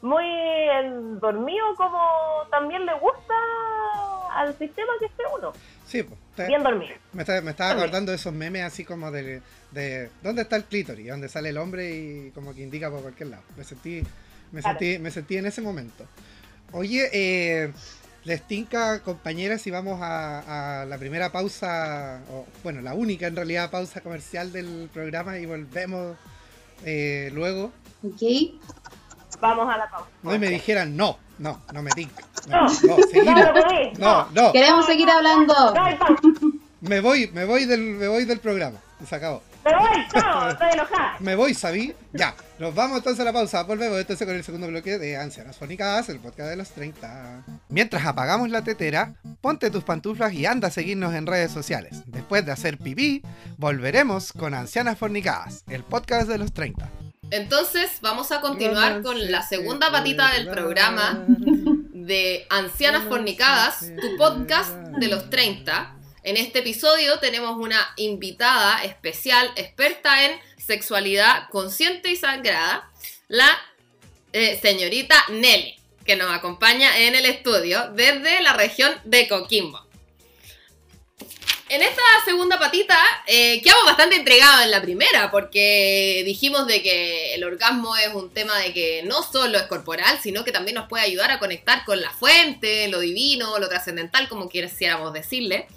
[0.02, 0.26] muy
[1.20, 2.00] dormido, como
[2.50, 3.34] también le gusta
[4.34, 5.52] al sistema que esté uno.
[5.86, 6.96] Sí, pues, te- Bien dormido.
[7.14, 10.64] me, está- me estaba acordando de esos memes así como de, de ¿dónde está el
[10.66, 11.08] clítoris?
[11.10, 13.44] Donde sale el hombre y como que indica por cualquier lado.
[13.58, 14.02] Me sentí,
[14.52, 14.80] me Claro.
[14.80, 16.06] sentí, me sentí en ese momento.
[16.74, 17.72] Oye, eh,
[18.26, 23.36] les tinca, compañeras, si vamos a, a la primera pausa, o bueno, la única en
[23.36, 26.18] realidad pausa comercial del programa y volvemos
[26.84, 27.72] eh, luego.
[28.04, 28.22] ¿Ok?
[29.40, 30.10] Vamos a la pausa.
[30.24, 32.24] No y me dijeran no, no, no me tinca.
[32.48, 32.62] No.
[32.62, 34.00] No, no, seguimos.
[34.00, 35.54] No, no Queremos seguir hablando.
[36.82, 38.80] Me voy, me voy del, me voy del programa.
[39.02, 39.42] Y se acabó.
[39.65, 41.17] Me voy, no, estoy enojada.
[41.19, 41.95] Me voy, ¿sabí?
[42.13, 43.63] Ya, nos vamos entonces a la pausa.
[43.63, 47.43] Volvemos entonces con el segundo bloque de Ancianas Fónicas, el podcast de los 30.
[47.69, 52.04] Mientras apagamos la tetera, ponte tus pantuflas y anda a seguirnos en redes sociales.
[52.06, 53.23] Después de hacer pipí,
[53.58, 56.88] volveremos con Ancianas Fornicadas, el podcast de los 30.
[57.32, 64.69] Entonces vamos a continuar con la segunda patita del programa de Ancianas Fornicadas, tu podcast
[64.99, 65.94] de los 30.
[66.26, 72.90] En este episodio tenemos una invitada especial, experta en sexualidad consciente y sagrada,
[73.28, 73.56] la
[74.34, 79.86] eh, señorita Nelly, que nos acompaña en el estudio desde la región de Coquimbo.
[81.70, 87.36] En esta segunda patita eh, quedamos bastante entregados en la primera, porque dijimos de que
[87.36, 90.90] el orgasmo es un tema de que no solo es corporal, sino que también nos
[90.90, 95.68] puede ayudar a conectar con la fuente, lo divino, lo trascendental, como quisiéramos decirle.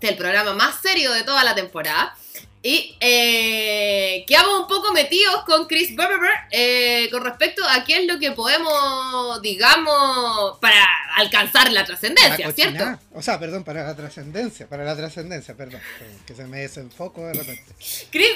[0.00, 2.16] Este es el programa más serio de toda la temporada.
[2.62, 8.06] Y eh, quedamos un poco metidos con Chris Berber eh, con respecto a qué es
[8.06, 10.82] lo que podemos, digamos, para
[11.16, 12.98] alcanzar la trascendencia, ¿cierto?
[13.12, 15.82] O sea, perdón, para la trascendencia, para la trascendencia, perdón,
[16.26, 17.74] que se me desenfoco de repente.
[18.10, 18.30] Chris,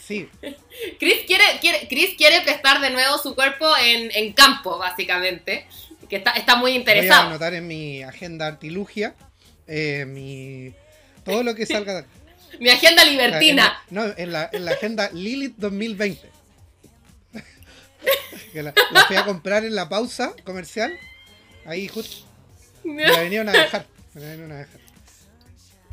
[0.00, 0.28] sí.
[1.00, 5.66] Chris quiere, quiere, Chris quiere prestar de nuevo su cuerpo en, en campo, básicamente,
[6.08, 7.22] que está, está muy interesado.
[7.22, 9.16] Voy a anotar en mi agenda artilugia,
[9.66, 10.72] eh, mi,
[11.28, 12.04] todo lo que salga de
[12.60, 13.78] mi agenda libertina.
[13.90, 16.28] no, en la, en la agenda Lilith 2020.
[18.52, 18.74] que la,
[19.06, 20.98] fui a comprar en la pausa comercial.
[21.64, 22.26] Ahí justo.
[22.84, 23.86] Me la vinieron a dejar.
[24.14, 24.80] Me la vinieron a dejar.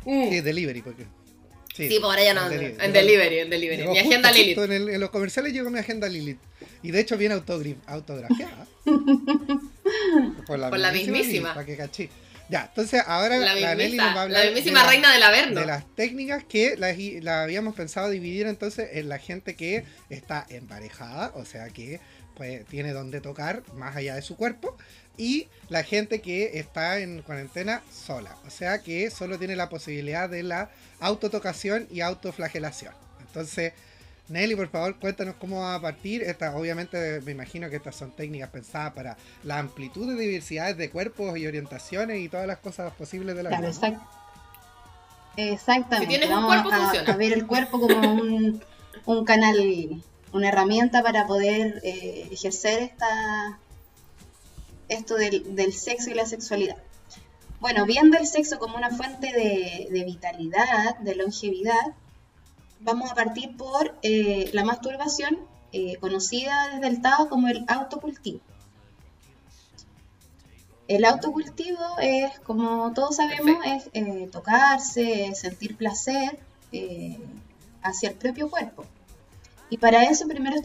[0.04, 0.30] Mm.
[0.30, 1.04] Sí, delivery, porque.
[1.74, 2.50] Sí, sí por ahora ya no.
[2.50, 3.86] En delivery, en delivery.
[3.86, 4.58] mi agenda Lilith.
[4.58, 6.38] En, en, los comerciales llegó mi agenda Lilith.
[6.82, 8.66] Y de hecho viene autografiada.
[10.46, 11.52] por la, por mismísima.
[11.52, 12.08] para que cachí.
[12.48, 15.22] Ya, entonces ahora la, la Nelly nos va a hablar la mismísima de reina del
[15.22, 15.60] Averno.
[15.60, 21.32] De las técnicas que la, habíamos pensado dividir entonces en la gente que está emparejada,
[21.34, 22.00] o sea que
[22.36, 24.76] pues, tiene donde tocar más allá de su cuerpo,
[25.16, 30.28] y la gente que está en cuarentena sola, o sea que solo tiene la posibilidad
[30.28, 32.94] de la autotocación y autoflagelación.
[33.20, 33.72] Entonces,
[34.28, 36.22] Nelly, por favor, cuéntanos cómo va a partir.
[36.22, 40.90] Esta, obviamente, me imagino que estas son técnicas pensadas para la amplitud de diversidades de
[40.90, 44.00] cuerpos y orientaciones y todas las cosas posibles de la vida.
[45.36, 46.26] Exactamente.
[46.28, 46.72] Vamos
[47.06, 48.14] a, ver el cuerpo como
[49.06, 53.60] un, canal, una herramienta para poder eh, ejercer esta,
[54.88, 56.78] esto del, sexo y la sexualidad.
[57.60, 61.94] Bueno, viendo el sexo como una fuente de vitalidad, de longevidad,
[62.86, 65.38] vamos a partir por eh, la masturbación,
[65.72, 68.40] eh, conocida desde el Tao como el autocultivo.
[70.86, 76.38] El autocultivo es, como todos sabemos, es eh, tocarse, sentir placer
[77.82, 78.84] hacia el propio cuerpo.
[79.68, 80.56] Y para eso primero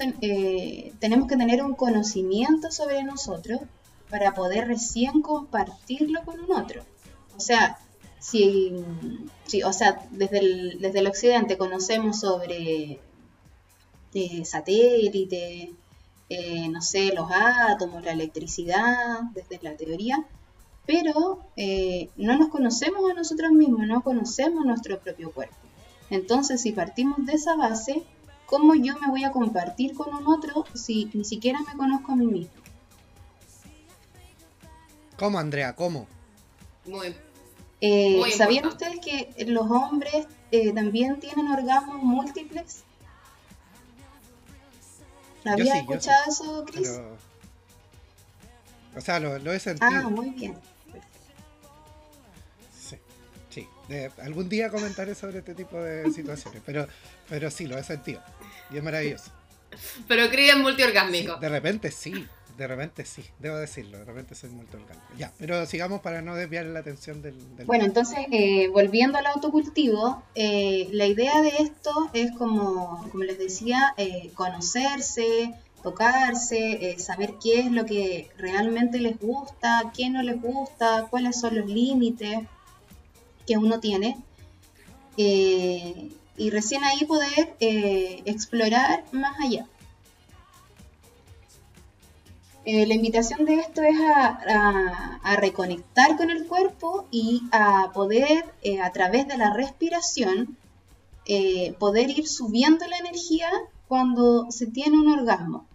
[0.99, 3.61] tenemos que tener un conocimiento sobre nosotros
[4.11, 6.83] para poder recién compartirlo con un otro.
[7.35, 7.79] O sea,
[8.21, 8.71] si,
[9.65, 12.99] o sea, desde el, desde el occidente conocemos sobre
[14.13, 15.73] eh, satélite,
[16.29, 20.23] eh, no sé, los átomos, la electricidad, desde la teoría,
[20.85, 25.55] pero eh, no nos conocemos a nosotros mismos, no conocemos nuestro propio cuerpo.
[26.11, 28.03] Entonces, si partimos de esa base,
[28.45, 32.15] ¿cómo yo me voy a compartir con un otro si ni siquiera me conozco a
[32.15, 32.61] mí mismo?
[35.17, 35.75] ¿Cómo, Andrea?
[35.75, 36.07] ¿Cómo?
[36.85, 37.15] Muy
[37.81, 42.83] eh, ¿Sabían ustedes que los hombres eh, también tienen orgasmos múltiples?
[45.43, 46.99] ¿Había escuchado eso, Chris?
[48.95, 49.89] O sea, lo, he sentido.
[49.91, 50.55] Ah, muy bien.
[52.79, 52.97] Sí,
[53.49, 53.67] sí.
[54.21, 56.87] algún día comentaré sobre este tipo de situaciones, pero,
[57.27, 58.21] pero sí, lo he sentido.
[58.69, 59.31] Y es maravilloso.
[60.07, 61.37] Pero Chris es multiorgásmico.
[61.37, 62.27] de repente sí.
[62.57, 65.01] De repente sí, debo decirlo, de repente soy muy tolgante.
[65.17, 67.35] Ya, pero sigamos para no desviar la atención del...
[67.65, 73.37] bueno, entonces, eh, volviendo al autocultivo, eh, la idea de esto es como, como les
[73.37, 80.39] decía, eh, conocerse, tocarse, saber qué es lo que realmente les gusta, qué no les
[80.39, 82.39] gusta, cuáles son los límites
[83.47, 84.17] que uno tiene.
[85.17, 89.67] y recién ahí poder explorar más allá.
[92.63, 98.79] Eh, la invitación de esto es a, reconectar con el cuerpo y a poder, eh,
[98.81, 100.57] a través de la respiración,
[101.25, 103.49] eh, poder ir subiendo la energía
[103.87, 105.65] cuando se tiene un orgasmo.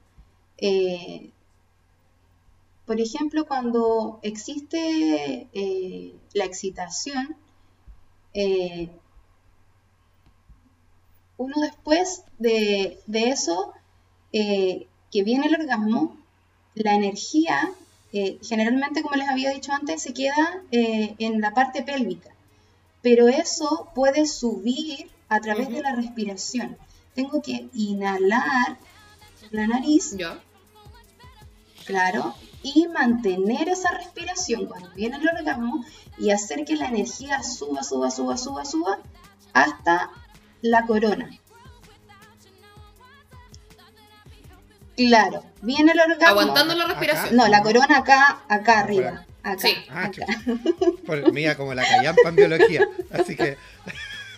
[2.86, 5.48] por ejemplo, cuando existe
[6.34, 7.36] la excitación,
[11.38, 13.72] uno después de, de eso,
[14.32, 16.16] que viene el orgasmo,
[16.76, 17.72] la energía,
[18.12, 22.30] eh, generalmente, como les había dicho antes, se queda eh, en la parte pélvica,
[23.02, 26.76] pero eso puede subir a través de la respiración.
[27.14, 28.78] Tengo que inhalar
[29.50, 30.14] la nariz,
[31.86, 35.84] claro, y mantener esa respiración cuando viene el orgasmo
[36.18, 38.98] y hacer que la energía suba, suba, suba, suba, suba
[39.52, 40.10] hasta
[40.60, 41.30] la corona.
[44.96, 46.40] Claro, viene el orgasmo.
[46.40, 47.36] Aguantando la respiración.
[47.36, 49.26] No, la corona acá, acá arriba.
[49.42, 49.74] Acá, sí.
[49.90, 50.10] Ah,
[51.06, 52.88] Por, mía, como la callampa en biología.
[53.12, 53.56] Así que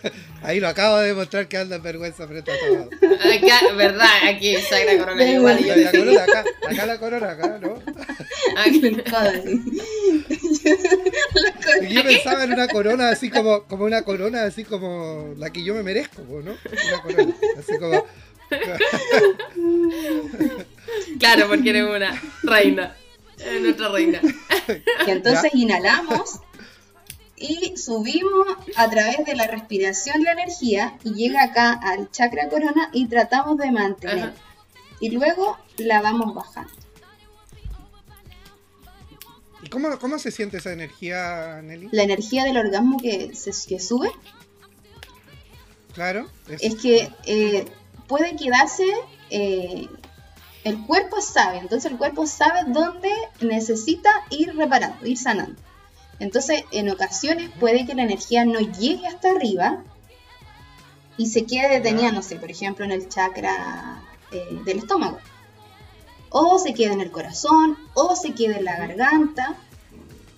[0.42, 2.90] ahí lo acabo de demostrar que anda en vergüenza frente a todo.
[2.92, 5.58] Acá, verdad, aquí Sagra Corona igual.
[5.64, 7.82] La, corona acá, acá la corona acá, ¿no?
[8.56, 8.80] Aquí.
[11.80, 15.62] la yo pensaba en una corona así como, como una corona así como la que
[15.62, 16.52] yo me merezco, ¿no?
[16.52, 18.04] Una corona, así como...
[21.18, 22.94] claro, porque eres una reina.
[23.60, 24.20] nuestra reina.
[25.06, 26.40] Y entonces inhalamos
[27.38, 28.46] y subimos
[28.76, 33.58] a través de la respiración la energía y llega acá al chakra corona y tratamos
[33.58, 34.32] de mantener.
[35.00, 36.72] Y luego la vamos bajando.
[39.62, 41.88] ¿Y cómo, cómo se siente esa energía, Nelly?
[41.92, 44.10] La energía del orgasmo que, se, que sube.
[45.94, 46.28] Claro.
[46.48, 47.64] Es, que eh,
[48.08, 48.84] puede quedarse
[49.30, 49.88] eh,
[50.64, 55.60] el cuerpo sabe, entonces el cuerpo sabe dónde necesita ir reparando, ir sanando.
[56.18, 59.84] Entonces, en ocasiones puede que la energía no llegue hasta arriba
[61.16, 64.02] y se quede detenida, no sé, por ejemplo, en el chakra
[64.32, 65.18] eh, del estómago.
[66.30, 69.56] O se quede en el corazón, o se quede en la garganta.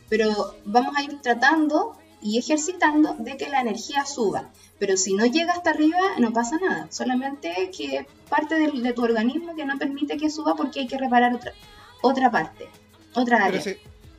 [0.09, 4.51] Pero vamos a ir tratando y ejercitando de que la energía suba.
[4.81, 6.89] Pero si no llega hasta arriba, no pasa nada.
[6.91, 11.35] Solamente que parte de, tu organismo que no permite que suba porque hay que reparar
[11.35, 11.53] otra,
[12.01, 12.67] otra parte,
[13.13, 13.63] otra área.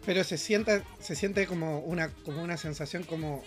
[0.06, 3.44] Pero se, siente, se siente como una, como una sensación como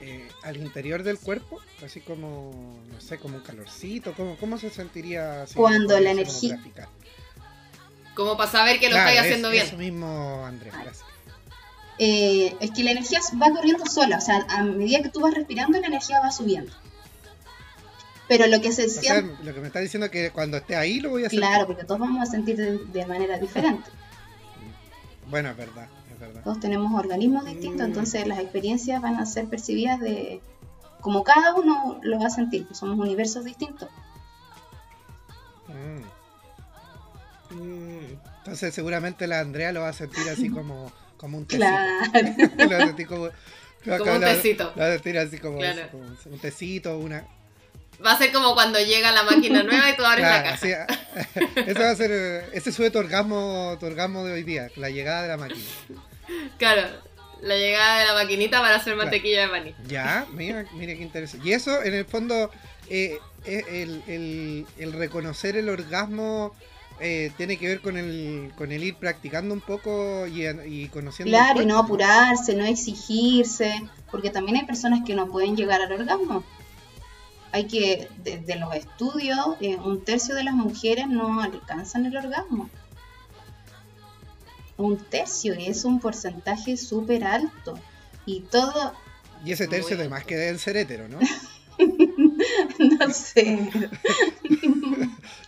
[0.00, 4.14] eh, al interior del cuerpo, así como, no sé, como un calorcito.
[4.14, 5.44] ¿Cómo, cómo se sentiría?
[5.54, 6.58] Cuando la energía...
[8.14, 9.66] Como para saber que lo estáis haciendo bien.
[9.66, 11.09] Eso mismo, Andrés, gracias.
[12.02, 15.34] Eh, es que la energía va corriendo sola, o sea, a medida que tú vas
[15.34, 16.72] respirando, la energía va subiendo.
[18.26, 19.44] Pero lo que se siente.
[19.44, 21.40] lo que me está diciendo es que cuando esté ahí lo voy a sentir.
[21.40, 23.90] Claro, porque todos vamos a sentir de, manera diferente.
[25.28, 26.42] Bueno, es verdad, es verdad.
[26.42, 27.90] Todos tenemos organismos distintos, mm.
[27.90, 30.40] entonces las experiencias van a ser percibidas de.
[31.02, 33.90] como cada uno lo va a sentir, pues somos universos distintos.
[35.68, 36.04] Mm.
[38.38, 40.90] Entonces, seguramente la Andrea lo va a sentir así como
[41.20, 41.68] como un tecito.
[42.56, 42.96] Claro.
[43.98, 44.72] como, un tecito.
[44.74, 47.26] Lo a así como, un tecito, una...
[48.04, 50.86] Va a ser como cuando llega la máquina nueva y tú abres la caja.
[51.66, 55.22] eso va a ser, ese fue tu orgasmo, tu orgasmo de hoy día, la llegada
[55.22, 55.60] de la máquina.
[56.56, 56.88] Claro,
[57.42, 59.74] la llegada de la maquinita para hacer mantequilla de maní.
[59.86, 61.46] Ya, mira, mira qué interesante.
[61.46, 62.50] Y eso, en el fondo,
[62.88, 66.56] eh, eh el, el, el, reconocer el orgasmo
[67.00, 71.30] eh, tiene que ver con el, con el ir practicando un poco y, y conociendo.
[71.30, 75.92] Claro, y no apurarse, no exigirse, porque también hay personas que no pueden llegar al
[75.92, 76.44] orgasmo.
[77.52, 82.68] Hay que, desde los estudios, eh, un tercio de las mujeres no alcanzan el orgasmo.
[84.76, 87.78] Un tercio, y es un porcentaje súper alto.
[88.26, 88.92] Y todo...
[89.44, 91.18] Y ese tercio además que deben ser hetero, ¿no?
[92.78, 93.70] no sé.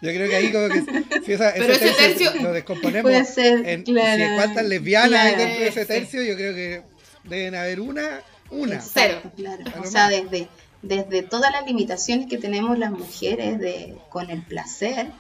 [0.02, 0.80] Yo creo que ahí como que
[1.24, 5.36] si esa, Pero ese, tercio, lo descomponemos puede ser, en claro, si cuántas lesbianas hay
[5.36, 6.82] dentro de ese tercio, yo creo que
[7.22, 8.80] deben haber una, una.
[8.80, 9.22] Cero.
[9.36, 9.62] Claro.
[9.80, 10.48] O sea, desde,
[10.82, 15.12] desde todas las limitaciones que tenemos las mujeres de, con el placer,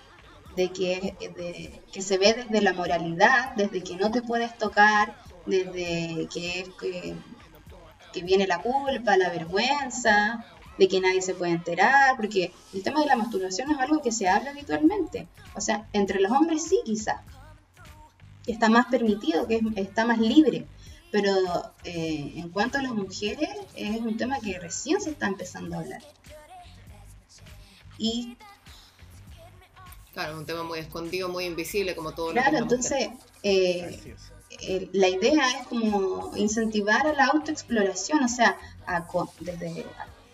[0.56, 5.14] de que, de, que se ve desde la moralidad, desde que no te puedes tocar,
[5.46, 7.14] desde que, que,
[8.12, 10.44] que viene la culpa, la vergüenza,
[10.82, 14.10] de que nadie se puede enterar, porque el tema de la masturbación es algo que
[14.10, 15.28] se habla habitualmente.
[15.54, 17.22] O sea, entre los hombres sí quizá.
[18.48, 20.66] Está más permitido, que está más libre.
[21.12, 21.32] Pero
[21.84, 25.78] eh, en cuanto a las mujeres, es un tema que recién se está empezando a
[25.78, 26.02] hablar.
[27.96, 28.36] Y...
[30.12, 33.08] Claro, es un tema muy escondido, muy invisible, como todo Claro, entonces...
[33.44, 34.00] Eh,
[34.92, 38.56] la idea es como incentivar a la autoexploración, o sea,
[38.86, 39.04] a,
[39.40, 39.86] desde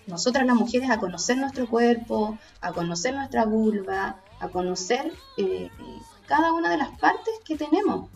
[0.09, 5.71] nosotras las mujeres a conocer nuestro cuerpo, a conocer nuestra vulva, a conocer eh,
[6.27, 8.09] cada una de las partes que tenemos.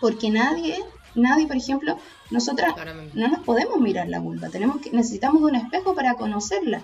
[0.00, 0.82] Porque nadie,
[1.14, 1.98] nadie, por ejemplo,
[2.30, 2.74] nosotras
[3.12, 6.82] no nos podemos mirar la vulva, tenemos que, necesitamos un espejo para conocerla,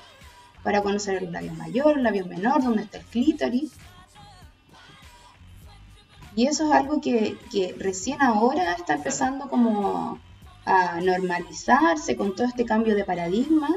[0.63, 3.73] para conocer el labio mayor, el labio menor, donde está el clítoris.
[6.35, 10.21] Y eso es algo que, que recién ahora está empezando como
[10.67, 13.69] a normalizarse con todo este cambio de paradigma,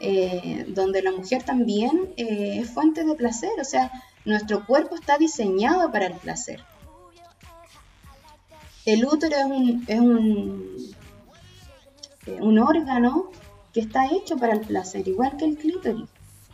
[0.00, 3.90] eh, donde la mujer también eh, es fuente de placer, o sea,
[4.24, 6.62] nuestro cuerpo está diseñado para el placer.
[8.84, 10.76] El útero es un, es un,
[12.26, 13.30] eh, un órgano
[13.72, 16.08] que está hecho para el placer, igual que el clítoris.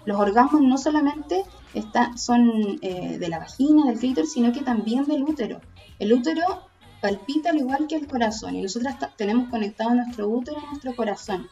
[0.05, 1.45] Los orgasmos no solamente
[1.75, 5.61] está, son de la vagina, del clítoris, sino que también del útero.
[6.01, 6.72] El útero
[7.03, 11.51] palpita al igual que el corazón y nosotros tenemos conectado nuestro útero a nuestro corazón.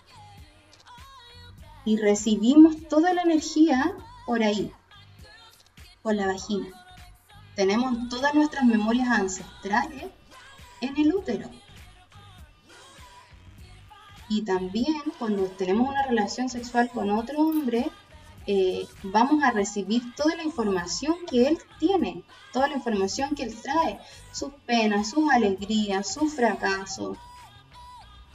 [1.85, 3.93] Y recibimos toda la energía
[4.27, 4.73] por ahí,
[6.03, 6.69] por la vagina.
[7.57, 10.07] Tenemos todas nuestras memorias ancestrales
[10.81, 11.51] en el útero.
[14.29, 17.91] Y también cuando tenemos una relación sexual con otro hombre,
[18.47, 23.55] eh, vamos a recibir toda la información que él tiene, toda la información que él
[23.61, 23.99] trae,
[24.33, 27.19] sus penas, sus alegrías, sus fracasos,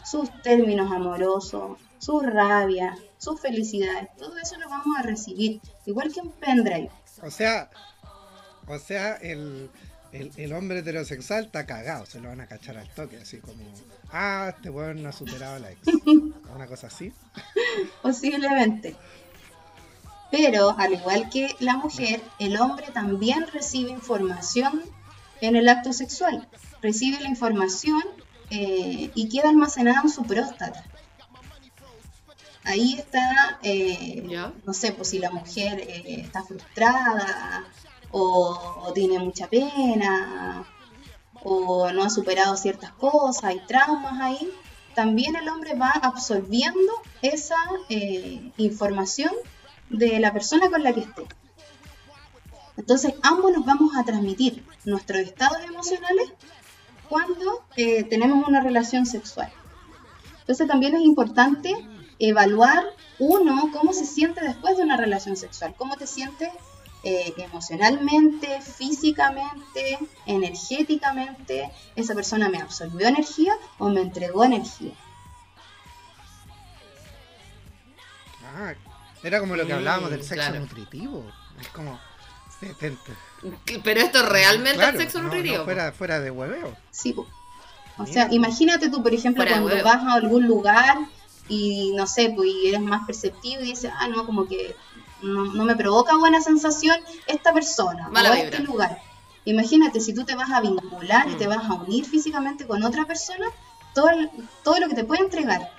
[0.04, 6.22] sus términos amorosos, su rabia, sus felicidades, todo eso lo vamos a recibir, igual que
[6.22, 6.92] un pendrive.
[7.24, 7.70] O sea,
[8.68, 9.70] o sea, el,
[10.12, 13.64] el, hombre heterosexual está cagado, se lo van a cachar al toque, así como,
[14.12, 15.82] ah, este weón no ha superado la ex.
[16.56, 17.12] Una cosa así.
[18.02, 18.96] Posiblemente.
[20.32, 24.82] Pero, al igual que la mujer, el hombre también recibe información
[25.42, 26.48] en el acto sexual.
[26.82, 28.04] Recibe la información
[28.50, 30.84] eh, y queda almacenada en su próstata.
[32.64, 34.24] Ahí está, eh,
[34.66, 37.64] no sé, pues si la mujer eh, está frustrada
[38.10, 40.66] o, tiene mucha pena
[41.44, 44.52] o no ha superado ciertas cosas, hay traumas ahí,
[44.96, 47.58] también el hombre va absorbiendo esa
[48.58, 49.32] información
[49.90, 51.26] de la persona con la que esté.
[52.78, 56.34] Entonces, ambos nos vamos a transmitir nuestros estados emocionales
[57.08, 59.52] cuando eh, tenemos una relación sexual.
[60.40, 61.74] Entonces, también es importante
[62.20, 62.84] evaluar
[63.20, 66.50] uno cómo se siente después de una relación sexual, cómo te sientes
[67.04, 74.94] eh, emocionalmente, físicamente, energéticamente, esa persona me absorbió energía o me entregó energía.
[78.44, 78.74] Ah,
[79.26, 81.26] era como lo que hablábamos del sexo nutritivo.
[81.60, 82.00] Es como.
[83.84, 85.64] Pero esto es realmente el sexo nutritivo.
[85.64, 86.78] fuera, fuera de hueveo.
[86.92, 87.16] Sí,
[87.98, 90.98] o sea, imagínate tú, por ejemplo, cuando vas a algún lugar
[91.48, 94.76] y no sé, pues eres más perceptivo y dices, ah, no, como que
[95.22, 99.00] no, me provoca buena sensación esta persona o este lugar.
[99.46, 101.50] Imagínate, si tú te vas a vincular y te mm.
[101.50, 103.46] vas a unir físicamente con otra persona,
[103.94, 104.10] todo,
[104.64, 105.72] todo lo que te puede entregar,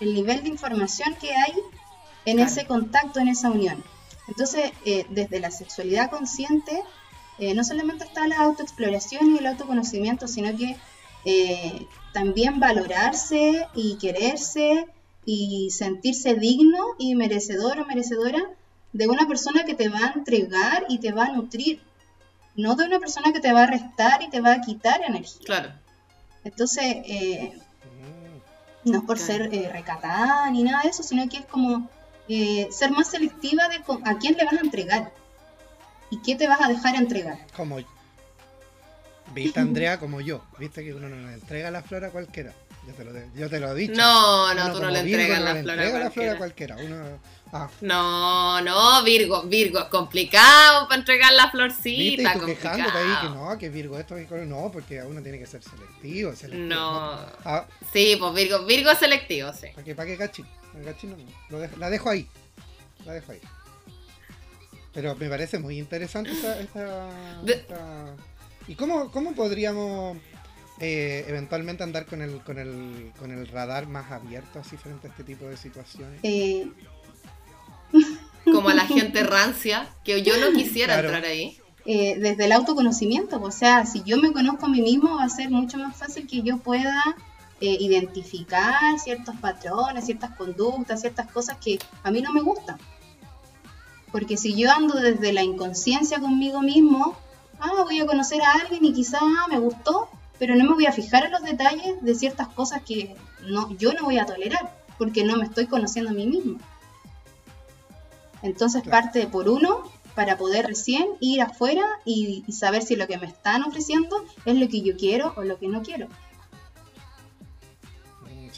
[0.00, 1.54] el nivel de información que hay
[2.24, 3.82] en ese contacto, en esa unión.
[4.30, 6.82] Entonces, eh, desde la sexualidad consciente,
[7.38, 10.76] eh, no solamente está la autoexploración y el autoconocimiento, sino que
[11.24, 14.86] eh, también valorarse y quererse
[15.26, 18.40] y sentirse digno y merecedor o merecedora
[18.92, 21.80] de una persona que te va a entregar y te va a nutrir,
[22.54, 25.44] no de una persona que te va a restar y te va a quitar energía.
[25.44, 25.72] Claro.
[26.44, 26.96] Entonces,
[28.84, 31.88] no es por ser recatada ni nada de eso, sino que es como
[32.32, 35.12] eh, ser más selectiva de a quién le vas a entregar
[36.10, 37.38] y qué te vas a dejar entregar.
[37.56, 37.78] Como,
[39.34, 42.52] viste Andrea como yo, viste que uno no le entrega la flor a cualquiera.
[42.86, 43.94] Yo te lo, yo te lo he dicho.
[43.94, 46.76] No, no, tú no le entregas la, flor, a la flor a cualquiera.
[46.76, 47.20] Uno,
[47.52, 47.68] ah.
[47.80, 52.32] No, no, Virgo, Virgo es complicado para entregar la florcita.
[52.32, 52.38] ¿Viste?
[52.38, 54.14] Y tú quejándote ahí que no, que Virgo esto,
[54.46, 56.32] no, porque uno tiene que ser selectivo.
[56.36, 57.18] selectivo no.
[57.44, 57.66] Ah.
[57.92, 59.66] Sí, pues Virgo, Virgo es selectivo, sí.
[59.74, 60.06] ¿Para
[61.78, 62.28] la dejo ahí.
[63.04, 63.40] La dejo ahí.
[64.92, 68.16] Pero me parece muy interesante esta.
[68.66, 70.16] ¿Y cómo, cómo podríamos
[70.80, 75.10] eh, eventualmente andar con el, con, el, con el radar más abierto así frente a
[75.10, 76.20] este tipo de situaciones?
[76.22, 76.68] Eh.
[78.44, 81.58] Como a la gente rancia, que yo no quisiera entrar ahí.
[81.86, 85.28] Eh, desde el autoconocimiento, o sea, si yo me conozco a mí mismo va a
[85.28, 87.16] ser mucho más fácil que yo pueda
[87.60, 92.78] eh, identificar ciertos patrones, ciertas conductas, ciertas cosas que a mí no me gustan.
[94.10, 97.16] Porque si yo ando desde la inconsciencia conmigo mismo,
[97.60, 100.08] ah, voy a conocer a alguien y quizá me gustó,
[100.38, 103.14] pero no me voy a fijar en los detalles de ciertas cosas que
[103.46, 106.58] no, yo no voy a tolerar, porque no me estoy conociendo a mí mismo.
[108.42, 109.82] Entonces parte por uno
[110.14, 114.66] para poder recién ir afuera y saber si lo que me están ofreciendo es lo
[114.66, 116.08] que yo quiero o lo que no quiero.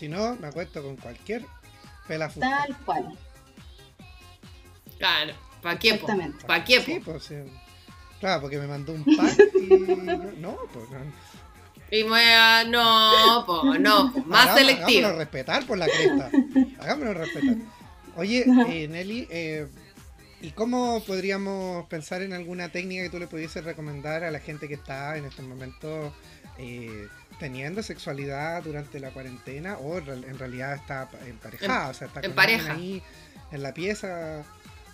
[0.03, 1.47] Si no, me acuesto con cualquier
[2.09, 2.65] pelafusta.
[2.67, 3.17] Tal cual.
[4.99, 5.33] Claro,
[5.63, 5.91] ¿para qué?
[5.91, 6.45] Exactamente.
[6.45, 6.81] ¿Para qué?
[6.81, 7.37] Sí, pues, sí.
[8.19, 9.69] Claro, porque me mandó un pack y.
[10.41, 10.99] no, pues no.
[11.93, 15.07] Y me, no, pues no, más selectivo.
[15.07, 16.31] Hagámoslo respetar por la cresta.
[16.81, 17.57] Hagámoslo respetar.
[18.17, 19.69] Oye, eh, Nelly, eh,
[20.41, 24.67] ¿y cómo podríamos pensar en alguna técnica que tú le pudieses recomendar a la gente
[24.67, 26.13] que está en este momento
[26.59, 27.07] eh,
[27.43, 32.75] teniendo sexualidad durante la cuarentena o en realidad está emparejada, o sea, está en pareja.
[32.75, 33.03] ahí
[33.51, 34.45] en la pieza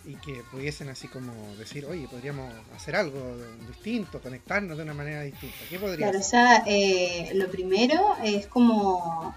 [0.07, 3.37] y que pudiesen así como decir, oye, podríamos hacer algo
[3.67, 5.59] distinto, conectarnos de una manera distinta.
[5.69, 9.35] ¿Qué podría Claro, o sea, eh, lo primero es como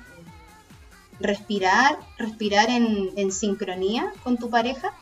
[1.20, 4.94] respirar, respirar en, en sincronía con tu pareja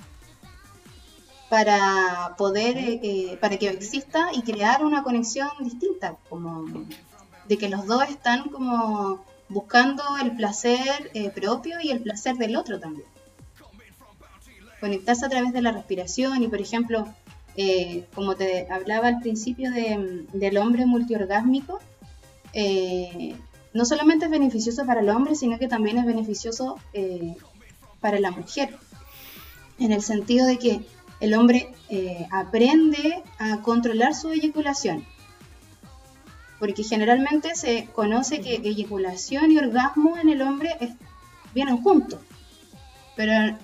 [1.48, 6.66] para poder, eh, para que exista y crear una conexión distinta, como
[7.50, 12.56] de que los dos están como buscando el placer eh, propio y el placer del
[12.56, 13.08] otro también.
[14.80, 17.08] Conectarse a través de la respiración y, por ejemplo,
[17.58, 21.80] eh, como te hablaba al principio del hombre multiorgásmico,
[22.54, 23.36] eh,
[23.74, 26.80] no solamente es beneficioso para el hombre, sino que también es beneficioso
[28.00, 28.78] para la mujer,
[29.80, 30.82] en el sentido de que
[31.20, 31.74] el hombre
[32.32, 35.04] aprende a controlar su eyaculación
[36.60, 40.76] porque generalmente se conoce que eyaculación y orgasmo en el hombre
[41.54, 42.20] vienen juntos.
[43.16, 43.58] Pero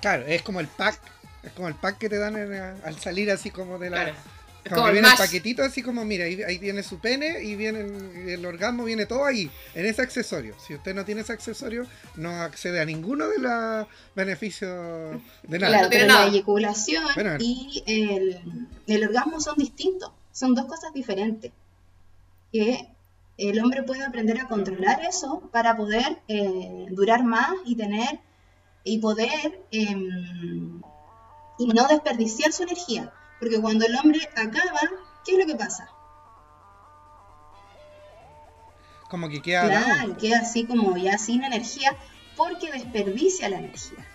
[0.00, 1.00] claro, es como el pack,
[1.44, 2.36] es como el pack que te dan
[2.84, 4.14] al salir así como de la
[4.68, 7.80] Como, que viene el paquetito así como, mira, ahí, ahí, viene su pene y viene
[8.32, 10.54] el, orgasmo, viene todo ahí, en ese accesorio.
[10.60, 11.86] Si usted no tiene ese accesorio,
[12.16, 15.72] no accede a ninguno de los beneficios de nada.
[15.72, 17.04] Claro, pero la eyaculación
[17.38, 18.40] y el,
[18.86, 21.52] el orgasmo son distintos, son dos cosas diferentes
[22.52, 22.88] que
[23.36, 28.20] el hombre puede aprender a controlar eso para poder eh, durar más y tener
[28.84, 30.82] y poder em,
[31.58, 33.12] y no desperdiciar su energía.
[33.38, 34.80] Porque cuando el hombre acaba,
[35.24, 35.88] ¿qué es lo que pasa?
[39.08, 39.66] Como que queda.
[39.66, 41.96] Claro, queda así como ya sin energía
[42.36, 44.06] porque desperdicia la energía.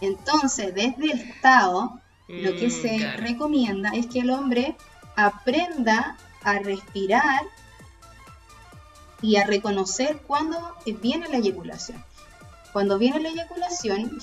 [0.00, 4.76] Entonces, desde el Estado, lo que mm, se recomienda es que el hombre
[5.14, 7.42] aprenda a respirar
[9.20, 12.04] y a reconocer cuando viene la eyaculación.
[12.72, 14.18] Cuando viene la eyaculación,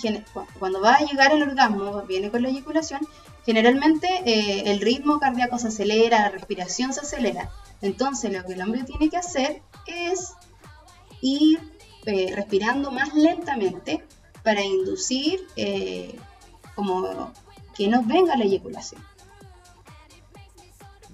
[0.57, 3.01] cuando va a llegar el orgasmo, viene con la eyaculación,
[3.45, 7.49] generalmente eh, el ritmo cardíaco se acelera, la respiración se acelera.
[7.81, 10.33] Entonces lo que el hombre tiene que hacer es
[11.21, 11.59] ir
[12.05, 14.03] eh, respirando más lentamente
[14.43, 16.17] para inducir eh,
[16.75, 17.31] como
[17.75, 19.03] que no venga la eyaculación.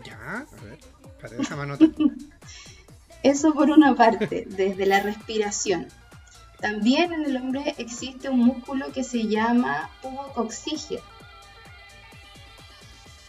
[0.03, 0.79] Ya, a ver.
[3.23, 5.87] Eso por una parte, desde la respiración.
[6.59, 11.01] También en el hombre existe un músculo que se llama pubocoxígeno.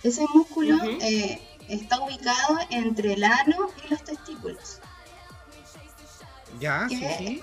[0.02, 4.80] Ese músculo eh, está ubicado entre el ano y los testículos.
[6.60, 7.40] Ya, sí, sí.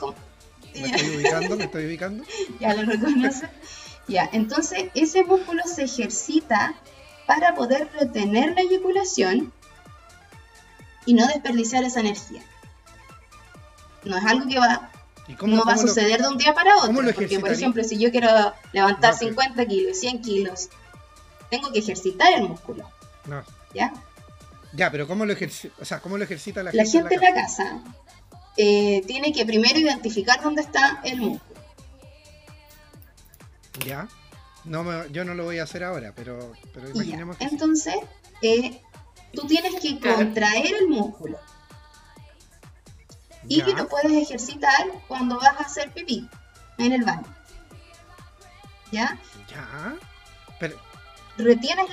[0.76, 2.24] Me estoy ubicando, me estoy ubicando.
[2.60, 3.50] ya lo reconoce.
[4.08, 6.76] ya, entonces ese músculo se ejercita
[7.28, 9.52] para poder retener la eyaculación
[11.06, 12.42] y no desperdiciar esa energía.
[14.04, 14.92] No es algo que va,
[15.42, 16.94] no va a suceder de un día para otro.
[16.94, 20.70] Porque, por ejemplo, si yo quiero levantar 50 kilos, 100 kilos,
[21.50, 22.90] tengo que ejercitar el músculo.
[23.26, 23.44] No.
[23.74, 23.94] ¿Ya?
[24.74, 26.86] Ya, pero ¿cómo lo, ejercita, o sea, ¿cómo lo ejercita la gente?
[26.86, 27.84] La gente en la casa,
[28.58, 31.62] eh, tiene que primero identificar dónde está el músculo.
[33.86, 34.08] Ya.
[34.66, 37.96] No yo no lo voy a hacer ahora, pero, pero imaginemos que Entonces,
[38.42, 38.82] eh,
[39.34, 41.38] tú tienes que contraer el músculo.
[43.48, 46.30] Y que lo puedes ejercitar cuando vas a hacer pipí
[46.78, 47.26] en el baño.
[48.92, 49.20] ¿Ya?
[49.50, 49.96] Ya.
[50.60, 50.78] Pero...
[51.38, 51.88] Retienes.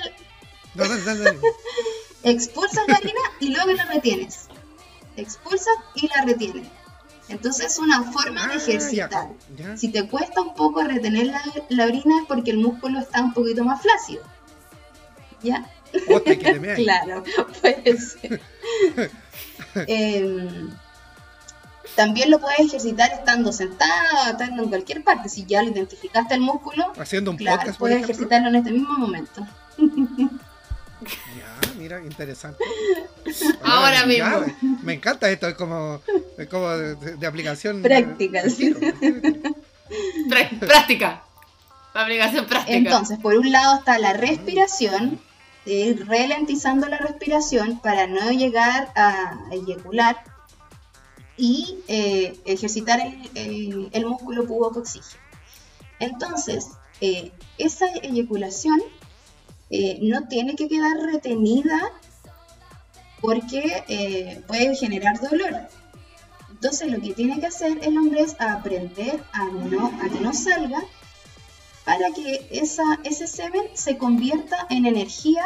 [0.75, 1.31] No, no, no,
[2.23, 4.47] Expulsas la orina y luego la retienes.
[5.17, 6.67] Expulsas y la retienes.
[7.27, 9.29] Entonces es una forma de ah, ejercitar.
[9.75, 13.33] Si te cuesta un poco retener la, la, orina es porque el músculo está un
[13.33, 14.23] poquito más flácido.
[15.41, 15.69] ¿Ya?
[16.75, 17.23] Claro,
[17.61, 18.41] puede ser.
[19.87, 20.69] Em,
[21.95, 25.29] también lo puedes ejercitar estando sentado, estando en cualquier parte.
[25.29, 29.47] Si ya lo identificaste el músculo, haciendo un podcast, puedes ejercitarlo en este mismo momento.
[29.77, 32.63] Ya, mira, interesante.
[33.63, 34.45] Ahora, mismo.
[34.83, 36.01] me encanta esto, es como,
[36.49, 37.81] como de, aplicación.
[37.81, 38.43] Práctica,
[40.59, 41.23] Práctica.
[41.93, 42.77] Aplicación práctica.
[42.77, 45.19] Entonces, por un lado está la respiración,
[45.65, 50.23] de ir ralentizando la respiración para no llegar a eyacular
[51.37, 52.99] y eh, ejercitar
[53.35, 55.21] el, el, músculo pubocoxígeno.
[55.99, 58.81] Entonces, eh, esa eyaculación
[59.69, 61.79] eh, no tiene que quedar retenida
[63.21, 65.67] porque puede generar dolor.
[66.49, 70.33] Entonces, lo que tiene que hacer el hombre es aprender a, no, a que no
[70.33, 70.83] salga
[71.91, 75.43] para que esa, ese semen se convierta en energía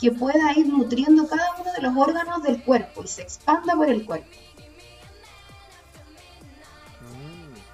[0.00, 3.90] que pueda ir nutriendo cada uno de los órganos del cuerpo y se expanda por
[3.90, 4.26] el cuerpo.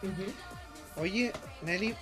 [0.03, 1.01] Mm.
[1.01, 1.33] Oye,
[1.63, 1.95] Nelly,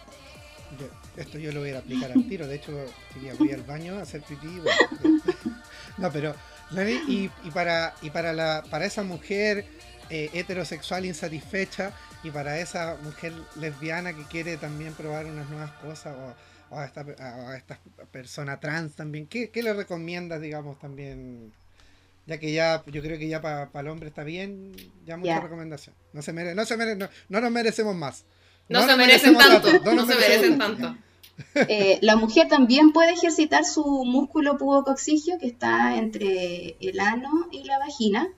[1.18, 2.72] esto yo lo voy a aplicar al tiro, de hecho
[3.12, 4.48] quería ir al baño a hacer pipí.
[5.98, 6.34] no, pero
[6.70, 9.66] Nelly, y, para, y para, la, para esa mujer
[10.08, 11.92] eh, heterosexual insatisfecha,
[12.22, 16.14] y para esa mujer lesbiana que quiere también probar unas nuevas cosas
[16.70, 17.78] o, a, esta,
[18.12, 21.52] persona trans también, ¿qué, le recomiendas, digamos, también
[22.26, 24.72] Ya que ya, yo creo que ya para el hombre está bien,
[25.04, 25.94] ya mucha recomendación.
[26.12, 28.24] No se mere, no se mere, no, nos merecemos más.
[28.68, 30.96] No, se merecen tanto, no, se merecen tanto.
[31.54, 37.64] Eh, la mujer también puede ejercitar su músculo pubococcigio que está entre el ano y
[37.64, 38.28] la vagina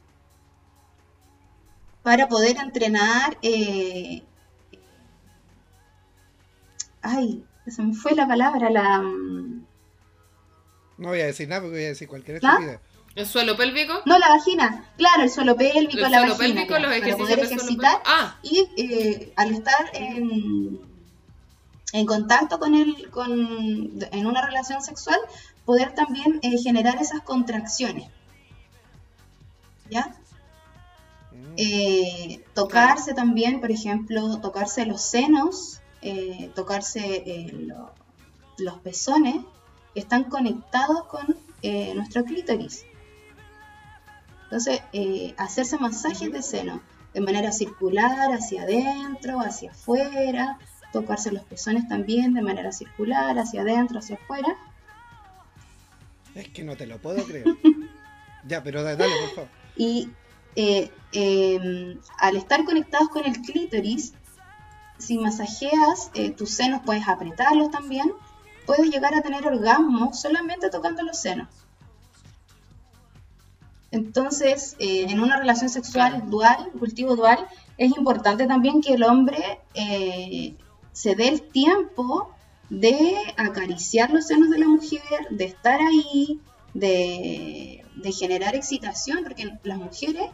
[2.02, 3.38] para poder entrenar.
[3.42, 4.22] Eh,
[7.02, 9.00] ay, se me fue la palabra, la.
[9.00, 9.64] Mm,
[10.98, 12.80] no voy a decir nada porque voy a decir cualquier estupidez.
[13.14, 13.92] ¿El suelo pélvico?
[14.06, 14.90] No, la vagina.
[14.96, 16.36] Claro, el suelo pélvico, la vagina.
[16.38, 18.00] Pélvico, los para poder ejercitar.
[18.06, 18.38] Ah.
[18.42, 20.80] Y eh, al estar en,
[21.92, 25.18] en contacto con el, con, en una relación sexual,
[25.66, 28.08] poder también eh, generar esas contracciones.
[29.90, 30.16] ¿Ya?
[31.56, 35.80] Eh, tocarse también, por ejemplo, tocarse los senos,
[36.54, 37.46] tocarse
[38.58, 39.36] los pezones,
[39.94, 41.36] están conectados con
[41.94, 42.84] nuestro clítoris.
[44.52, 46.82] Entonces, eh, hacerse masajes de seno
[47.14, 50.58] de manera circular, hacia adentro, hacia afuera,
[50.92, 54.54] tocarse los pezones también de manera circular, hacia adentro, hacia afuera.
[56.34, 57.46] Es que no te lo puedo creer.
[58.46, 59.50] ya, pero dale, por favor.
[59.74, 60.10] Y
[60.56, 64.14] eh, em, al estar conectados con el clítoris,
[64.98, 68.12] si masajeas eh, tus senos, puedes apretarlos también,
[68.66, 71.48] puedes llegar a tener orgasmo solamente tocando los senos.
[73.92, 77.46] Entonces, eh, en una relación sexual dual, cultivo dual,
[77.76, 80.54] es importante también que el hombre eh,
[80.92, 82.30] se dé el tiempo
[82.70, 86.40] de acariciar los senos de la mujer, de estar ahí,
[86.72, 87.84] de,
[88.18, 90.24] generar excitación, porque las mujeres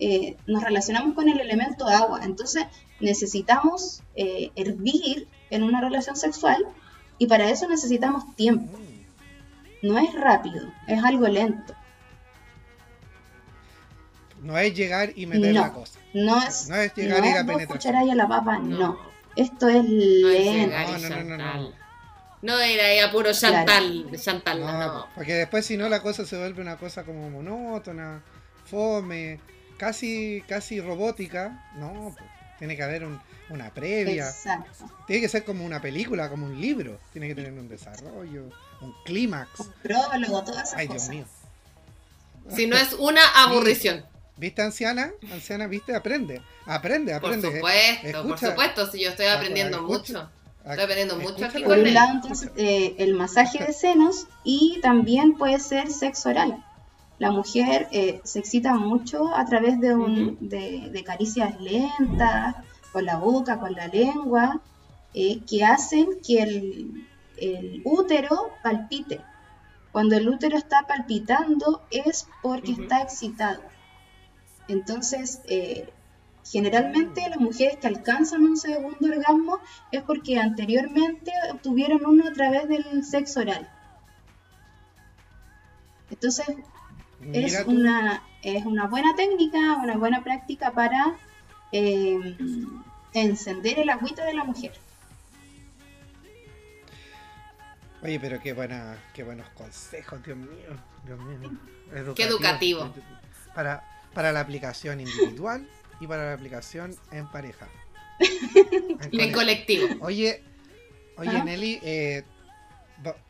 [0.00, 2.64] eh, nos relacionamos con el elemento agua, entonces
[3.00, 6.66] necesitamos hervir en una relación sexual
[7.18, 8.78] y para eso necesitamos tiempo.
[9.82, 11.74] No es rápido, es algo lento.
[14.42, 15.98] No es llegar y meter la cosa.
[16.14, 17.96] No es, no es llegar y ir a penetrar.
[17.96, 18.98] a la papa, no.
[19.36, 20.76] Esto es lento.
[20.76, 21.72] No, no, no, no,
[22.42, 22.58] no.
[22.58, 26.62] era ahí a puro chantal, chantal, no, Porque después si no la cosa se vuelve
[26.62, 28.22] una cosa como monótona,
[28.64, 29.40] fome,
[29.80, 31.64] casi, casi robótica.
[31.76, 33.08] No, pues, tiene que haber
[33.48, 34.28] una previa.
[34.28, 34.84] Exacto.
[35.06, 37.00] Tiene que ser como una película, como un libro.
[37.12, 38.50] Tiene que tener un desarrollo,
[38.82, 39.60] un clímax.
[39.60, 41.24] Un prólogo, todas esas Ay, Dios mío.
[42.54, 44.04] Si no es una aburrición.
[44.36, 45.12] ¿Viste, anciana?
[45.32, 45.94] Anciana, ¿viste?
[45.94, 46.42] Aprende.
[46.66, 47.48] Aprende, aprende.
[47.48, 48.90] Por supuesto, por supuesto.
[48.90, 50.30] Si yo estoy aprendiendo mucho.
[50.58, 55.38] Estoy aprendiendo mucho aquí Por un lado, entonces, eh, el masaje de senos y también
[55.38, 56.62] puede ser sexo oral.
[57.20, 62.56] La mujer eh, se excita mucho a través de, un, de, caricias lentas,
[62.92, 64.62] con la boca, con la lengua,
[65.12, 67.06] eh, que hacen que el,
[67.36, 69.20] el útero palpite.
[69.92, 73.60] Cuando el útero está palpitando es porque está excitado.
[74.66, 75.92] Entonces, eh,
[76.42, 79.58] generalmente las mujeres que alcanzan un segundo orgasmo
[79.92, 83.68] es porque anteriormente obtuvieron uno a través del sexo oral.
[86.08, 86.46] Entonces,
[87.32, 91.16] es una, es una buena técnica, una buena práctica para
[91.72, 92.36] eh,
[93.12, 94.72] encender el agüita de la mujer.
[98.02, 100.48] Oye, pero qué buena, qué buenos consejos, Dios mío,
[101.04, 102.14] Dios mío.
[102.14, 102.92] Qué educativo.
[103.54, 105.68] Para, para la aplicación individual
[106.00, 107.68] y para la aplicación en pareja.
[109.12, 109.86] En, colectivo.
[110.00, 110.42] Oye,
[111.16, 111.42] oye ¿Ah?
[111.42, 112.22] Nelly, eh,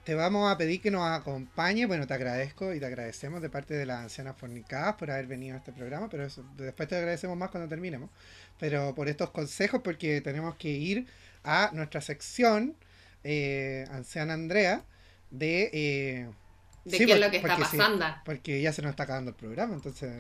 [0.05, 1.87] te vamos a pedir que nos acompañe.
[1.87, 5.55] Bueno, te agradezco y te agradecemos de parte de las ancianas fornicadas por haber venido
[5.55, 8.11] a este programa, pero después te agradecemos más cuando terminemos.
[8.59, 11.07] Pero por estos consejos, porque tenemos que ir
[11.45, 12.77] a nuestra sección,
[13.25, 14.85] eh, Anciana Andrea,
[15.31, 15.71] de...
[15.73, 16.31] Eh,
[16.85, 18.07] de qué es lo que está pasando.
[18.24, 20.11] porque ya se nos está acabando el programa, entonces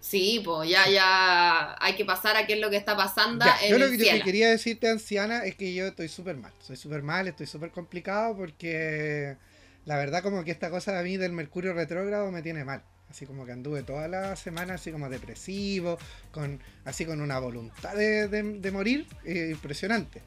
[0.00, 3.44] Sí, pues ya, ya hay que pasar a qué es lo que está pasando.
[3.68, 6.52] yo lo que, quería decirte, anciana, es que yo estoy súper mal.
[6.60, 9.36] Soy súper mal, estoy súper complicado porque
[9.84, 12.82] la verdad como que esta cosa de mí del mercurio retrógrado me tiene mal.
[13.10, 15.98] Así como que anduve toda la semana así como depresivo,
[16.30, 20.22] con así con una voluntad de, morir eh, impresionante.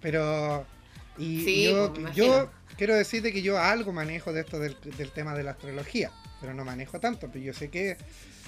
[0.00, 0.66] Pero...
[1.18, 5.34] Y yo, pues, yo quiero decirte que yo algo manejo de esto del, del tema
[5.34, 7.96] de la astrología, pero no manejo tanto, pero yo sé que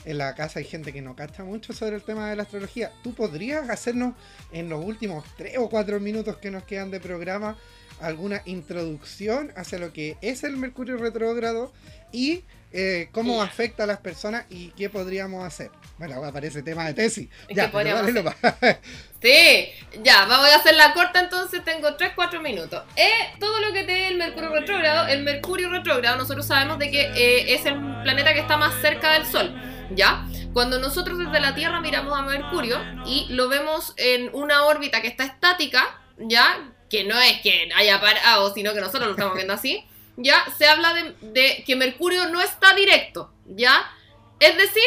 [0.04, 2.92] en la casa hay gente que no capta mucho sobre el tema de la astrología.
[3.02, 4.14] ¿Tú podrías hacernos
[4.52, 7.56] en los últimos tres o cuatro minutos que nos quedan de programa
[8.00, 11.72] alguna introducción hacia lo que es el Mercurio retrógrado
[12.10, 12.42] y
[12.73, 15.70] eh, cómo afecta a las personas y qué podríamos hacer.
[15.99, 17.29] Bueno, aparece tema de tesis.
[17.51, 17.70] Ya,
[19.23, 19.68] sí,
[20.03, 22.83] ya, voy a hacer la corta entonces, tengo 3-4 minutos.
[22.97, 27.03] Eh, todo lo que te el Mercurio retrógrado, el Mercurio retrógrado, nosotros sabemos de que
[27.03, 29.55] eh, es el planeta que está más cerca del Sol,
[29.95, 30.27] ¿ya?
[30.53, 35.09] Cuando nosotros desde la Tierra miramos a Mercurio y lo vemos en una órbita que
[35.09, 36.73] está estática, ¿ya?
[36.89, 40.44] Que no es que haya parado, sino que nosotros lo estamos viendo así ¿ya?
[40.58, 43.90] Se habla de, que Mercurio no está directo, ¿ya?
[44.40, 44.82] Es decir,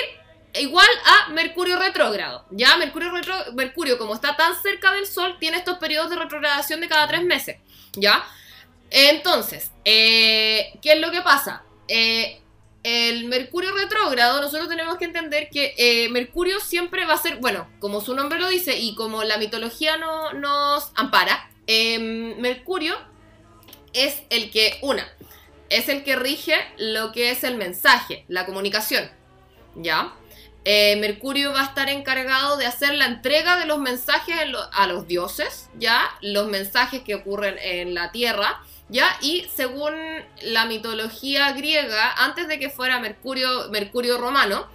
[0.55, 2.77] igual a Mercurio retrógrado, ¿ya?
[2.77, 6.87] Mercurio, retro, Mercurio, como está tan cerca del Sol, tiene estos periodos de retrogradación de
[6.87, 7.57] cada tres meses,
[7.93, 8.25] ¿ya?
[8.91, 11.63] Entonces, eh, ¿qué es lo que pasa?
[11.87, 12.41] Eh,
[12.83, 17.67] el Mercurio retrógrado, nosotros tenemos que entender que eh, Mercurio siempre va a ser, bueno,
[17.79, 22.95] como su nombre lo dice y como la mitología no, nos ampara, Mercurio
[23.95, 25.07] es el que, una,
[25.69, 29.09] es el que rige lo que es el mensaje, la comunicación.
[29.75, 30.13] ¿Ya?
[30.67, 34.35] Eh, Mercurio va a estar encargado de hacer la entrega de los mensajes
[34.71, 36.09] a los dioses, ¿ya?
[36.21, 39.15] Los mensajes que ocurren en la Tierra, ¿ya?
[39.21, 39.93] Y según
[40.41, 44.67] la mitología griega, antes de que fuera Mercurio, Mercurio romano,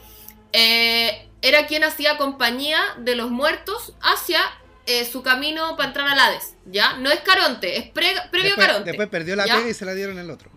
[0.52, 4.40] eh, era quien hacía compañía de los muertos hacia
[4.86, 6.94] eh, su camino para entrar al Hades, ¿ya?
[6.94, 8.90] No es Caronte, es previo después, Caronte.
[8.90, 10.50] Después perdió la pega y se la dieron el otro.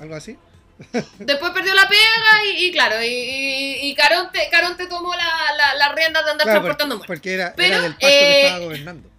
[0.00, 0.36] ¿Algo así?
[1.18, 6.46] Después perdió la pega y, claro, y, Caronte, Caronte tomó la, la, rienda de andar
[6.46, 7.16] transportando muertos.
[7.16, 9.10] Porque era, era del pacto que estaba eh, gobernando.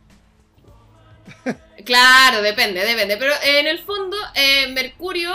[1.85, 3.17] Claro, depende, depende.
[3.17, 5.33] Pero en el fondo, eh, Mercurio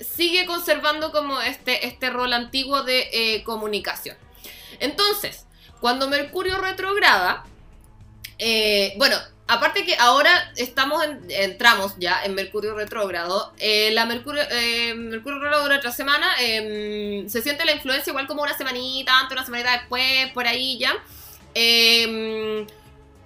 [0.00, 4.16] sigue conservando como este, este rol antiguo de comunicación.
[4.80, 5.46] Entonces,
[5.80, 7.44] cuando Mercurio retrograda,
[8.38, 9.16] eh, bueno,
[9.46, 13.52] aparte que ahora estamos entramos ya en Mercurio retrógrado.
[13.58, 16.34] Eh, la Mercurio, eh, Mercurio retrógrado dura otra semana.
[16.40, 20.78] Em, se siente la influencia igual como una semanita antes, una semanita después, por ahí
[20.78, 20.94] ya.
[21.54, 22.66] Em,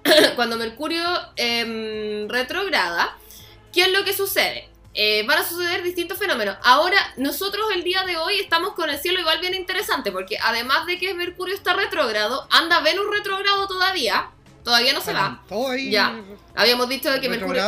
[0.36, 1.04] cuando Mercurio
[1.36, 3.16] em, retrograda,
[3.72, 4.68] ¿qué es lo que sucede?
[5.28, 6.56] van a suceder distintos fenómenos.
[6.64, 10.86] Ahora, nosotros el día de hoy estamos con el cielo igual bien interesante, porque además
[10.86, 14.32] de que Mercurio está retrógrado, anda Venus retrógrado todavía,
[14.64, 15.42] Todavía no se va.
[15.90, 16.20] ya.
[16.54, 17.64] Habíamos dicho de que Mercurio,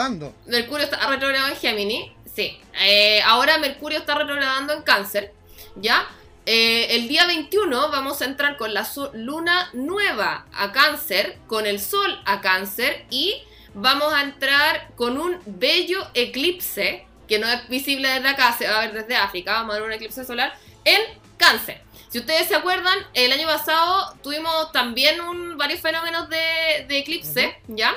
[0.47, 2.11] Mercurio está retrogradado en Géminis.
[2.35, 2.59] Sí.
[2.81, 5.33] Eh, ahora Mercurio está retrogradando en Cáncer.
[5.77, 6.07] ¿Ya?
[6.47, 11.81] Eh, el día 21 vamos a entrar con la luna nueva a Cáncer, con el
[11.81, 13.43] Sol a Cáncer y
[13.75, 18.79] vamos a entrar con un bello eclipse que no es visible desde acá, se va
[18.79, 19.53] a ver desde África.
[19.53, 21.01] Vamos a ver un eclipse solar en
[21.37, 21.81] Cáncer.
[22.11, 27.95] Si ustedes se acuerdan, el año pasado tuvimos también un, varios fenómenos de, eclipse, ¿ya?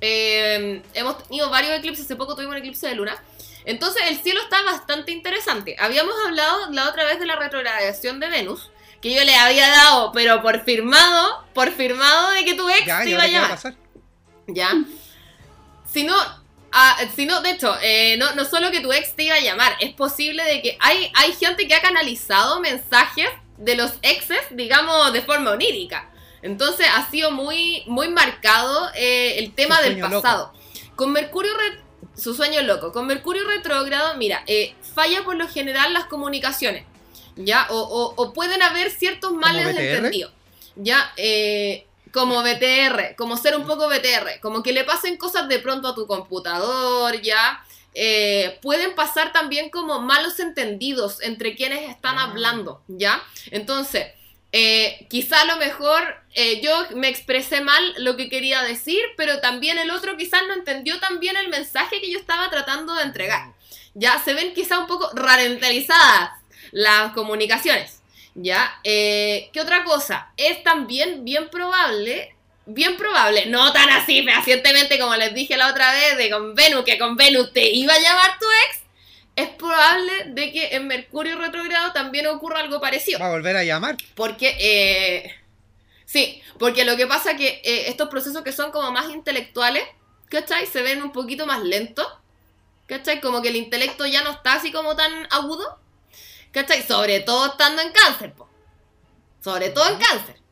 [0.00, 3.16] Eh, hemos tenido varios eclipses, hace poco tuvimos un eclipse de luna.
[3.64, 5.76] Entonces el cielo está bastante interesante.
[5.78, 10.10] Habíamos hablado la otra vez de la retrogradación de Venus, que yo le había dado,
[10.10, 13.58] pero por firmado, por firmado de que tu ex te iba a llamar.
[14.48, 14.72] ¿Ya?
[15.92, 16.16] Si no,
[16.72, 19.40] ah, si no, de hecho, eh, no, no solo que tu ex te iba a
[19.40, 24.40] llamar, es posible de que hay, hay gente que ha canalizado mensajes de los exes,
[24.50, 26.10] digamos, de forma onírica.
[26.42, 30.52] Entonces ha sido muy, muy marcado eh, el tema del pasado.
[30.94, 31.52] Con Mercurio,
[32.16, 36.84] su sueño loco, con Mercurio retrógrado, mira, eh, falla por lo general las comunicaciones,
[37.36, 37.66] ¿ya?
[37.70, 40.32] O, pueden haber ciertos males entendidos,
[40.76, 41.12] ¿ya?
[41.16, 45.88] Eh, como BTR, como ser un poco BTR, como que le pasen cosas de pronto
[45.88, 47.64] a tu computador, ¿ya?
[47.94, 52.24] Eh, pueden pasar también como malos entendidos entre quienes están ah.
[52.24, 53.22] hablando, ¿ya?
[53.52, 54.06] Entonces,
[54.50, 56.02] eh, quizá a lo mejor
[56.34, 60.54] eh, yo me expresé mal lo que quería decir, pero también el otro quizás no
[60.54, 63.52] entendió también el mensaje que yo estaba tratando de entregar.
[63.94, 66.30] Ya se ven quizá un poco ralentizadas
[66.72, 68.00] las comunicaciones.
[68.36, 68.80] ¿Ya?
[68.82, 70.32] ¿Qué otra cosa?
[70.36, 72.33] Es también bien probable
[72.66, 76.84] bien probable, no tan así fehacientemente como les dije la otra vez de con Venus,
[76.84, 78.80] que con Venus te iba a llamar tu ex,
[79.36, 83.18] es probable de que en Mercurio retrogrado también ocurra algo parecido.
[83.18, 83.96] Va a volver a llamar.
[84.14, 85.34] Porque, eh,
[86.04, 89.82] sí, porque lo que pasa es que eh, estos procesos que son como más intelectuales,
[90.28, 90.66] ¿cachai?
[90.66, 92.06] Se ven un poquito más lentos,
[92.86, 93.20] ¿cachai?
[93.20, 95.80] Como que el intelecto ya no está así como tan agudo,
[96.52, 96.82] ¿cachai?
[96.82, 98.48] Sobre todo estando en cáncer, po.
[99.42, 100.43] Sobre todo en cáncer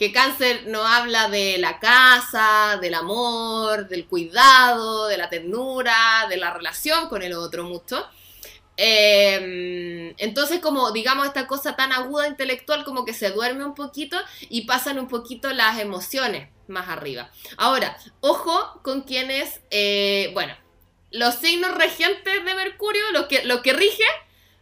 [0.00, 6.38] que cáncer no habla de la casa, del amor, del cuidado, de la ternura, de
[6.38, 8.08] la relación con el otro mucho.
[8.78, 14.16] Em, entonces, como digamos, esta cosa tan aguda intelectual como que se duerme un poquito
[14.48, 17.30] y pasan un poquito las emociones más arriba.
[17.58, 20.56] Ahora, ojo con quienes, eh, bueno,
[21.10, 24.04] los signos regentes de Mercurio, los que, lo que rige,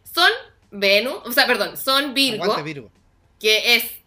[0.03, 0.29] son
[0.69, 2.91] Venus, o sea, perdón, son Virgo,
[3.39, 3.98] que es,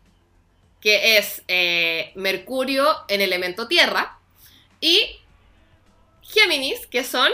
[0.82, 4.18] que es eh, Mercurio en elemento tierra,
[4.80, 5.20] y
[6.22, 7.30] Géminis, que son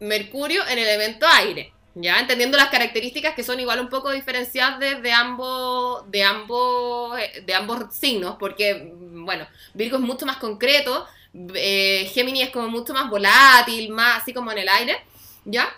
[0.00, 1.72] Mercurio en elemento aire.
[1.94, 7.42] Ya, entendiendo las características que son igual un poco diferenciadas de, ambos, de, ambos, eh,
[7.44, 11.08] de ambos signos, porque, bueno, Virgo es mucho más concreto,
[11.54, 14.96] eh, Géminis es como mucho más volátil, más así como en el aire,
[15.44, 15.68] ¿ya?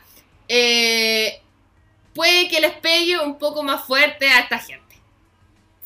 [0.46, 1.40] Eh,
[2.14, 4.89] puede que les pegue un poco más fuerte a esta gente.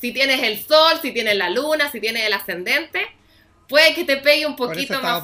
[0.04, 3.06] Si tienes el sol, si tienes la luna, si tienes el ascendente,
[3.66, 5.22] puede que te pegue un poquito más.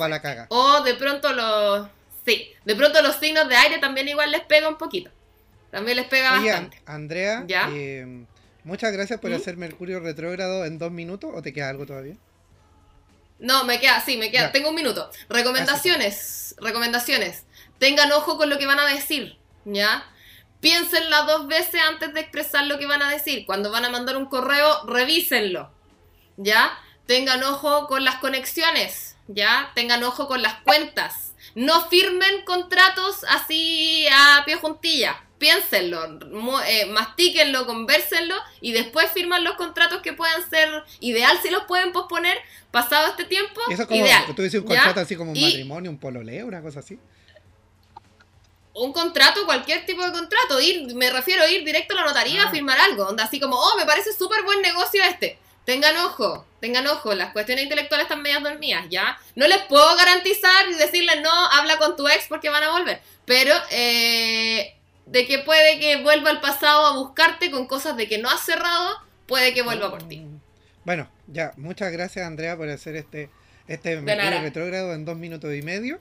[0.48, 1.86] O de pronto los
[2.24, 5.10] Sí, de pronto los signos de aire también igual les pega un poquito.
[5.70, 6.80] También les pega bastante.
[6.86, 8.24] Andrea, eh,
[8.64, 9.34] muchas gracias por ¿Mm?
[9.34, 11.30] hacer Mercurio retrógrado en dos minutos.
[11.34, 12.16] ¿O te queda algo todavía?
[13.38, 14.50] No, me queda, sí, me queda.
[14.50, 15.10] Tengo un minuto.
[15.28, 17.44] Recomendaciones, recomendaciones.
[17.78, 20.10] Tengan ojo con lo que van a decir, ¿ya?
[20.60, 23.46] Piénsenla dos veces antes de expresar lo que van a decir.
[23.46, 25.70] Cuando van a mandar un correo, revísenlo,
[26.36, 26.78] ¿ya?
[27.06, 29.72] Tengan ojo con las conexiones, ¿ya?
[29.74, 35.24] Tengan ojo con las cuentas no firmen contratos así a pie juntilla.
[35.38, 36.18] Piénsenlo,
[36.66, 40.68] eh, mastíquenlo, conversenlo y después firman los contratos que puedan ser
[41.00, 42.36] ideal si los pueden posponer
[42.70, 43.58] pasado este tiempo.
[43.70, 46.80] Eso como, ideal, tú dices un contrato así como un matrimonio, un pololeo, una cosa
[46.80, 46.98] así.
[48.72, 50.60] Un contrato, cualquier tipo de contrato.
[50.60, 52.50] Ir, me refiero a ir directo a la notaría a ah.
[52.50, 53.06] firmar algo.
[53.06, 57.32] Onda así como, oh, me parece súper buen negocio este Tengan ojo, tengan ojo, las
[57.32, 59.18] cuestiones intelectuales están medias dormidas, ¿ya?
[59.36, 63.00] No les puedo garantizar y decirles, no, habla con tu ex porque van a volver.
[63.24, 64.74] Pero, eh,
[65.06, 68.40] de que puede que vuelva al pasado a buscarte con cosas de que no has
[68.40, 68.96] cerrado,
[69.26, 70.26] puede que vuelva por ti.
[70.84, 73.30] Bueno, ya, muchas gracias Andrea por hacer este,
[73.68, 75.98] este retrógrado en dos minutos y medio.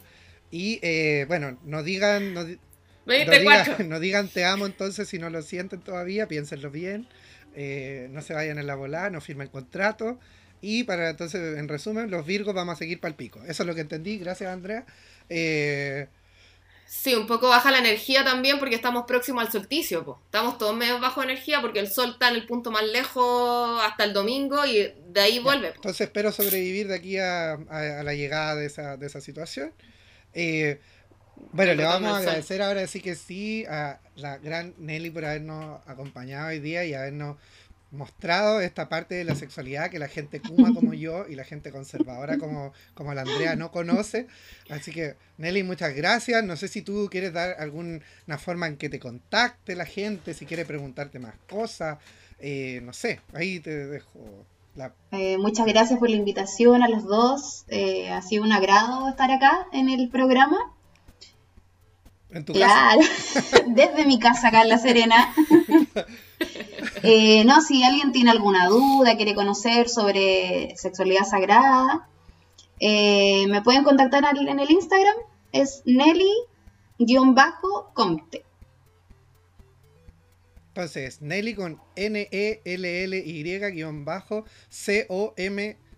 [0.52, 2.58] Y eh, bueno, no digan, no, digan,
[3.90, 7.08] no digan te amo entonces si no lo sienten todavía, piénsenlo bien.
[7.56, 10.20] Eh, no se vayan en la volada, no firmen contrato.
[10.62, 13.42] Y para entonces, en resumen, los Virgos vamos a seguir para el pico.
[13.48, 14.86] Eso es lo que entendí, gracias Andrea.
[15.30, 16.08] Eh,
[16.86, 20.20] sí, un poco baja la energía también porque estamos próximos al solsticio.
[20.26, 24.04] Estamos todos medio bajo energía porque el sol está en el punto más lejos hasta
[24.04, 25.72] el domingo y de ahí vuelve.
[25.76, 27.58] Entonces espero sobrevivir de aquí a,
[28.04, 29.72] la llegada de esa, de esa situación.
[30.34, 30.80] Eh,
[31.52, 35.82] bueno, le vamos a agradecer ahora sí que sí a la gran Nelly por habernos
[35.88, 37.38] acompañado hoy día y habernos
[37.92, 41.72] mostrado esta parte de la sexualidad que la gente kuma como yo y la gente
[41.72, 44.28] conservadora como, como la Andrea no conoce.
[44.70, 46.44] Así que, Nelly, muchas gracias.
[46.44, 48.02] No sé si tú quieres dar alguna
[48.38, 51.98] forma en que te contacte la gente, si quiere preguntarte más cosas.
[52.40, 54.46] Eh, no sé, ahí te dejo.
[55.12, 57.66] Eh, muchas gracias por la invitación a los dos.
[57.68, 60.58] Eh, ha sido un agrado estar acá en el programa.
[62.30, 63.02] ¿En tu claro,
[63.68, 65.34] desde mi casa acá en La Serena.
[67.04, 72.10] Eh, no, si alguien tiene alguna duda, quiere conocer sobre sexualidad sagrada,
[72.80, 75.16] me pueden contactar en el Instagram,
[75.52, 78.46] es Nelly-Comte.
[80.70, 82.68] Entonces, Nelly con N-E-L-L-Y-C-O-M.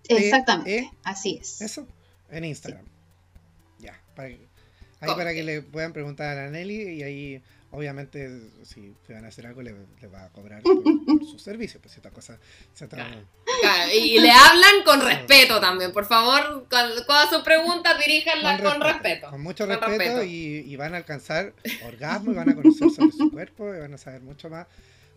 [0.09, 1.61] Exactamente, así es.
[1.61, 1.87] Eso,
[2.29, 2.85] en Instagram.
[3.79, 4.51] Ya, para que
[5.01, 7.41] Ahí para que le puedan preguntar a Nelly y ahí,
[7.71, 8.29] obviamente,
[8.63, 9.73] si van a hacer algo, le,
[10.07, 10.75] va a cobrar por,
[11.25, 12.37] su servicio, pues esta cosa
[12.73, 12.87] se
[13.93, 19.29] y le hablan con respeto también, por favor, con, todas sus preguntas diríjanlas con, respeto.
[19.29, 21.53] Con mucho respeto, Y, van a alcanzar
[21.85, 24.67] orgasmo y van a conocer sobre su cuerpo y van a saber mucho más,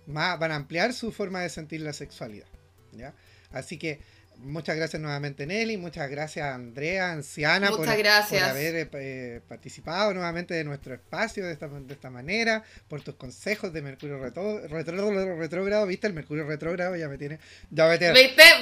[0.07, 2.49] más, van a ampliar su forma de sentir la sexualidad.
[2.93, 3.15] ¿ya?
[3.51, 4.01] Así que
[4.39, 10.64] Muchas gracias nuevamente Nelly, muchas gracias Andrea, anciana, por, haber eh, eh, participado nuevamente de
[10.64, 16.07] nuestro espacio de esta, de esta manera, por tus consejos de Mercurio retrógrado, ¿viste?
[16.07, 17.39] El Mercurio retrógrado ya me tiene...
[17.70, 18.12] Ya ¿Viste?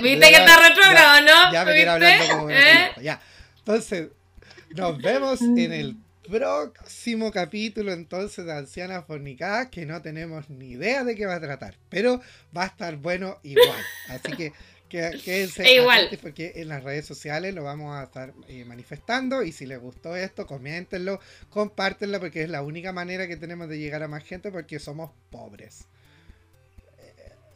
[0.03, 1.53] ¿Viste que está retrógrado, no?
[1.53, 2.51] Ya me tiene hablando como...
[2.51, 2.93] ¿Eh?
[3.03, 3.21] Ya.
[3.59, 4.09] Entonces,
[4.71, 5.97] nos vemos en el
[6.29, 11.41] próximo capítulo entonces de Ancianas Fornicadas que no tenemos ni idea de qué va a
[11.41, 12.21] tratar, pero
[12.57, 13.83] va a estar bueno igual.
[14.09, 14.53] Así que
[14.93, 16.09] Quédense igual.
[16.21, 20.15] porque en las redes sociales lo vamos a estar eh, manifestando y si les gustó
[20.15, 21.19] esto, coméntenlo,
[21.49, 25.11] compártenlo porque es la única manera que tenemos de llegar a más gente porque somos
[25.31, 25.87] pobres.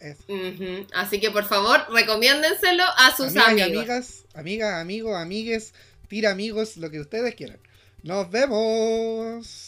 [0.00, 3.78] Eh, Así que por favor, recomiéndenselo a sus amigos.
[3.78, 5.74] amigas, amigas, amigos, amigues,
[6.08, 7.58] tira amigos, lo que ustedes quieran.
[8.02, 9.65] Nos vemos.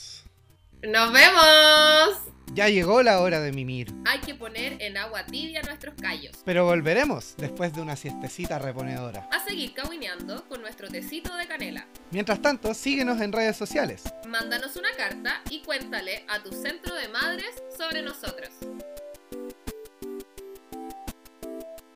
[0.82, 2.20] ¡Nos vemos!
[2.54, 3.92] Ya llegó la hora de mimir.
[4.06, 6.36] Hay que poner en agua tibia nuestros callos.
[6.44, 9.28] Pero volveremos después de una siestecita reponedora.
[9.32, 11.86] A seguir cahuineando con nuestro tecito de canela.
[12.12, 14.04] Mientras tanto, síguenos en redes sociales.
[14.28, 18.50] Mándanos una carta y cuéntale a tu centro de madres sobre nosotros.